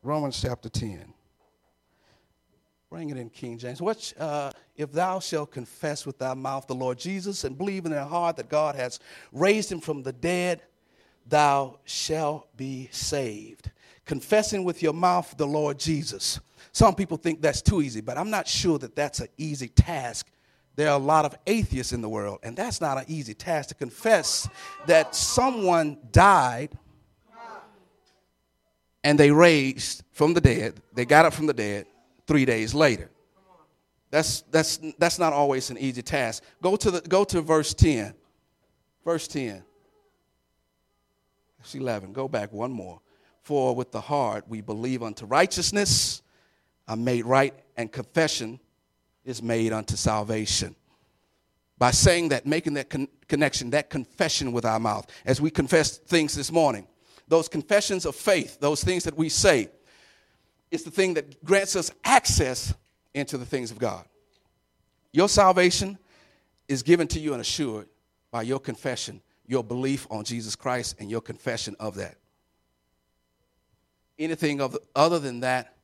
Romans 0.04 0.40
chapter 0.40 0.68
10. 0.68 1.12
Bring 2.90 3.10
it 3.10 3.16
in 3.16 3.30
King 3.30 3.58
James. 3.58 3.82
What, 3.82 4.12
uh, 4.18 4.52
if 4.76 4.92
thou 4.92 5.18
shalt 5.18 5.50
confess 5.50 6.06
with 6.06 6.18
thy 6.18 6.34
mouth 6.34 6.66
the 6.68 6.74
Lord 6.74 6.98
Jesus 6.98 7.42
and 7.42 7.58
believe 7.58 7.86
in 7.86 7.92
thy 7.92 8.04
heart 8.04 8.36
that 8.36 8.48
God 8.48 8.76
has 8.76 9.00
raised 9.32 9.72
him 9.72 9.80
from 9.80 10.02
the 10.02 10.12
dead, 10.12 10.62
thou 11.26 11.80
shalt 11.84 12.56
be 12.56 12.88
saved 12.92 13.70
confessing 14.04 14.64
with 14.64 14.82
your 14.82 14.92
mouth 14.92 15.34
the 15.36 15.46
Lord 15.46 15.78
Jesus. 15.78 16.40
Some 16.72 16.94
people 16.94 17.16
think 17.16 17.40
that's 17.40 17.62
too 17.62 17.82
easy, 17.82 18.00
but 18.00 18.18
I'm 18.18 18.30
not 18.30 18.48
sure 18.48 18.78
that 18.78 18.96
that's 18.96 19.20
an 19.20 19.28
easy 19.36 19.68
task. 19.68 20.30
There 20.76 20.88
are 20.88 20.96
a 20.96 21.02
lot 21.02 21.24
of 21.24 21.36
atheists 21.46 21.92
in 21.92 22.00
the 22.00 22.08
world, 22.08 22.40
and 22.42 22.56
that's 22.56 22.80
not 22.80 22.98
an 22.98 23.04
easy 23.06 23.34
task 23.34 23.68
to 23.68 23.74
confess 23.74 24.48
that 24.86 25.14
someone 25.14 25.98
died 26.10 26.76
and 29.04 29.20
they 29.20 29.30
raised 29.30 30.02
from 30.12 30.34
the 30.34 30.40
dead. 30.40 30.80
They 30.94 31.04
got 31.04 31.26
up 31.26 31.34
from 31.34 31.46
the 31.46 31.54
dead 31.54 31.86
three 32.26 32.44
days 32.44 32.74
later. 32.74 33.10
That's, 34.10 34.42
that's, 34.50 34.78
that's 34.98 35.18
not 35.18 35.32
always 35.32 35.70
an 35.70 35.78
easy 35.78 36.02
task. 36.02 36.42
Go 36.62 36.76
to, 36.76 36.90
the, 36.90 37.00
go 37.02 37.24
to 37.24 37.42
verse 37.42 37.74
10. 37.74 38.14
Verse 39.04 39.28
10. 39.28 39.62
Verse 41.60 41.74
11. 41.74 42.12
Go 42.12 42.28
back 42.28 42.52
one 42.52 42.72
more. 42.72 43.00
For 43.42 43.74
with 43.74 43.92
the 43.92 44.00
heart 44.00 44.44
we 44.48 44.62
believe 44.62 45.02
unto 45.02 45.26
righteousness, 45.26 46.22
are 46.86 46.96
made 46.96 47.24
right, 47.24 47.54
and 47.76 47.90
confession 47.90 48.60
is 49.24 49.42
made 49.42 49.72
unto 49.72 49.96
salvation. 49.96 50.76
By 51.78 51.90
saying 51.90 52.28
that, 52.28 52.46
making 52.46 52.74
that 52.74 52.90
con- 52.90 53.08
connection, 53.26 53.70
that 53.70 53.90
confession 53.90 54.52
with 54.52 54.64
our 54.64 54.78
mouth, 54.78 55.06
as 55.24 55.40
we 55.40 55.50
confess 55.50 55.98
things 55.98 56.34
this 56.34 56.52
morning, 56.52 56.86
those 57.28 57.48
confessions 57.48 58.06
of 58.06 58.14
faith, 58.14 58.58
those 58.60 58.82
things 58.82 59.04
that 59.04 59.16
we 59.16 59.28
say, 59.28 59.68
is 60.70 60.82
the 60.82 60.90
thing 60.90 61.14
that 61.14 61.42
grants 61.44 61.76
us 61.76 61.90
access 62.04 62.74
into 63.14 63.38
the 63.38 63.46
things 63.46 63.70
of 63.70 63.78
God. 63.78 64.04
Your 65.12 65.28
salvation 65.28 65.98
is 66.68 66.82
given 66.82 67.06
to 67.08 67.20
you 67.20 67.32
and 67.32 67.40
assured 67.40 67.88
by 68.30 68.42
your 68.42 68.58
confession, 68.58 69.20
your 69.46 69.62
belief 69.62 70.06
on 70.10 70.24
Jesus 70.24 70.56
Christ, 70.56 70.96
and 70.98 71.10
your 71.10 71.20
confession 71.20 71.76
of 71.78 71.94
that. 71.96 72.16
Anything 74.18 74.60
other 74.94 75.18
than 75.18 75.40
that 75.40 75.76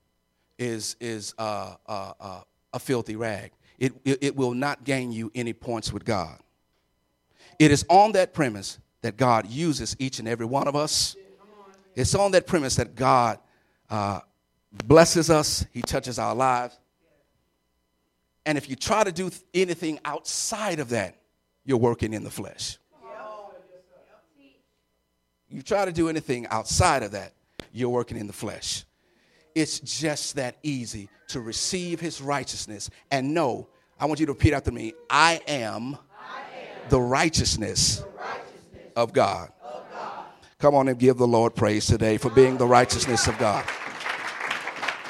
is, 0.59 0.97
is 1.01 1.35
uh, 1.39 1.75
uh, 1.87 2.13
uh, 2.21 2.41
a 2.73 2.79
filthy 2.79 3.17
rag. 3.17 3.53
It, 3.79 3.93
it, 4.05 4.19
it 4.21 4.37
will 4.37 4.55
not 4.55 4.85
gain 4.85 5.11
you 5.13 5.31
any 5.35 5.53
points 5.53 5.93
with 5.93 6.05
God. 6.05 6.39
It 7.59 7.71
is 7.71 7.85
on 7.89 8.13
that 8.13 8.35
premise 8.35 8.79
that 9.03 9.17
God 9.17 9.47
uses 9.49 9.97
each 9.99 10.19
and 10.19 10.29
every 10.29 10.47
one 10.47 10.69
of 10.69 10.77
us. 10.77 11.17
It's 11.95 12.15
on 12.15 12.33
that 12.33 12.47
premise 12.47 12.77
that 12.77 12.95
God 12.95 13.39
uh, 13.89 14.21
blesses 14.85 15.31
us, 15.31 15.67
He 15.73 15.83
touches 15.83 16.19
our 16.19 16.35
lives. 16.35 16.79
And 18.47 18.57
if 18.57 18.69
you 18.71 18.77
try 18.77 19.05
to 19.05 19.13
do 19.13 19.31
anything 19.53 19.99
outside 20.05 20.81
of 20.81 20.91
that, 20.91 21.17
you're 21.65 21.79
working 21.79 22.13
in 22.13 22.25
the 22.25 22.31
flesh. 22.31 22.79
You 25.49 25.63
try 25.63 25.85
to 25.85 25.93
do 25.93 26.09
anything 26.09 26.47
outside 26.47 27.03
of 27.03 27.11
that, 27.13 27.33
you're 27.73 27.91
working 27.91 28.17
in 28.17 28.29
the 28.29 28.33
flesh. 28.33 28.85
It's 29.55 29.81
just 29.81 30.37
that 30.37 30.57
easy 30.63 31.09
to 31.29 31.41
receive 31.41 32.01
his 32.01 32.21
righteousness 32.21 32.89
and 33.11 33.35
know. 33.35 33.69
I 33.99 34.07
want 34.07 34.21
you 34.21 34.27
to 34.27 34.33
repeat 34.33 34.53
after 34.53 34.71
me 34.71 34.95
I 35.11 35.41
am, 35.49 35.99
I 36.19 36.41
am 36.41 36.89
the, 36.89 37.01
righteousness 37.01 37.99
the 37.99 38.07
righteousness 38.07 38.93
of 38.95 39.13
God. 39.13 39.49
Of 39.49 39.49
God. 39.49 39.60
Come 40.61 40.75
on 40.75 40.89
and 40.89 40.99
give 40.99 41.17
the 41.17 41.27
Lord 41.27 41.55
praise 41.55 41.87
today 41.87 42.19
for 42.19 42.29
being 42.29 42.59
the 42.59 42.67
righteousness 42.67 43.27
of 43.27 43.39
God. 43.39 43.65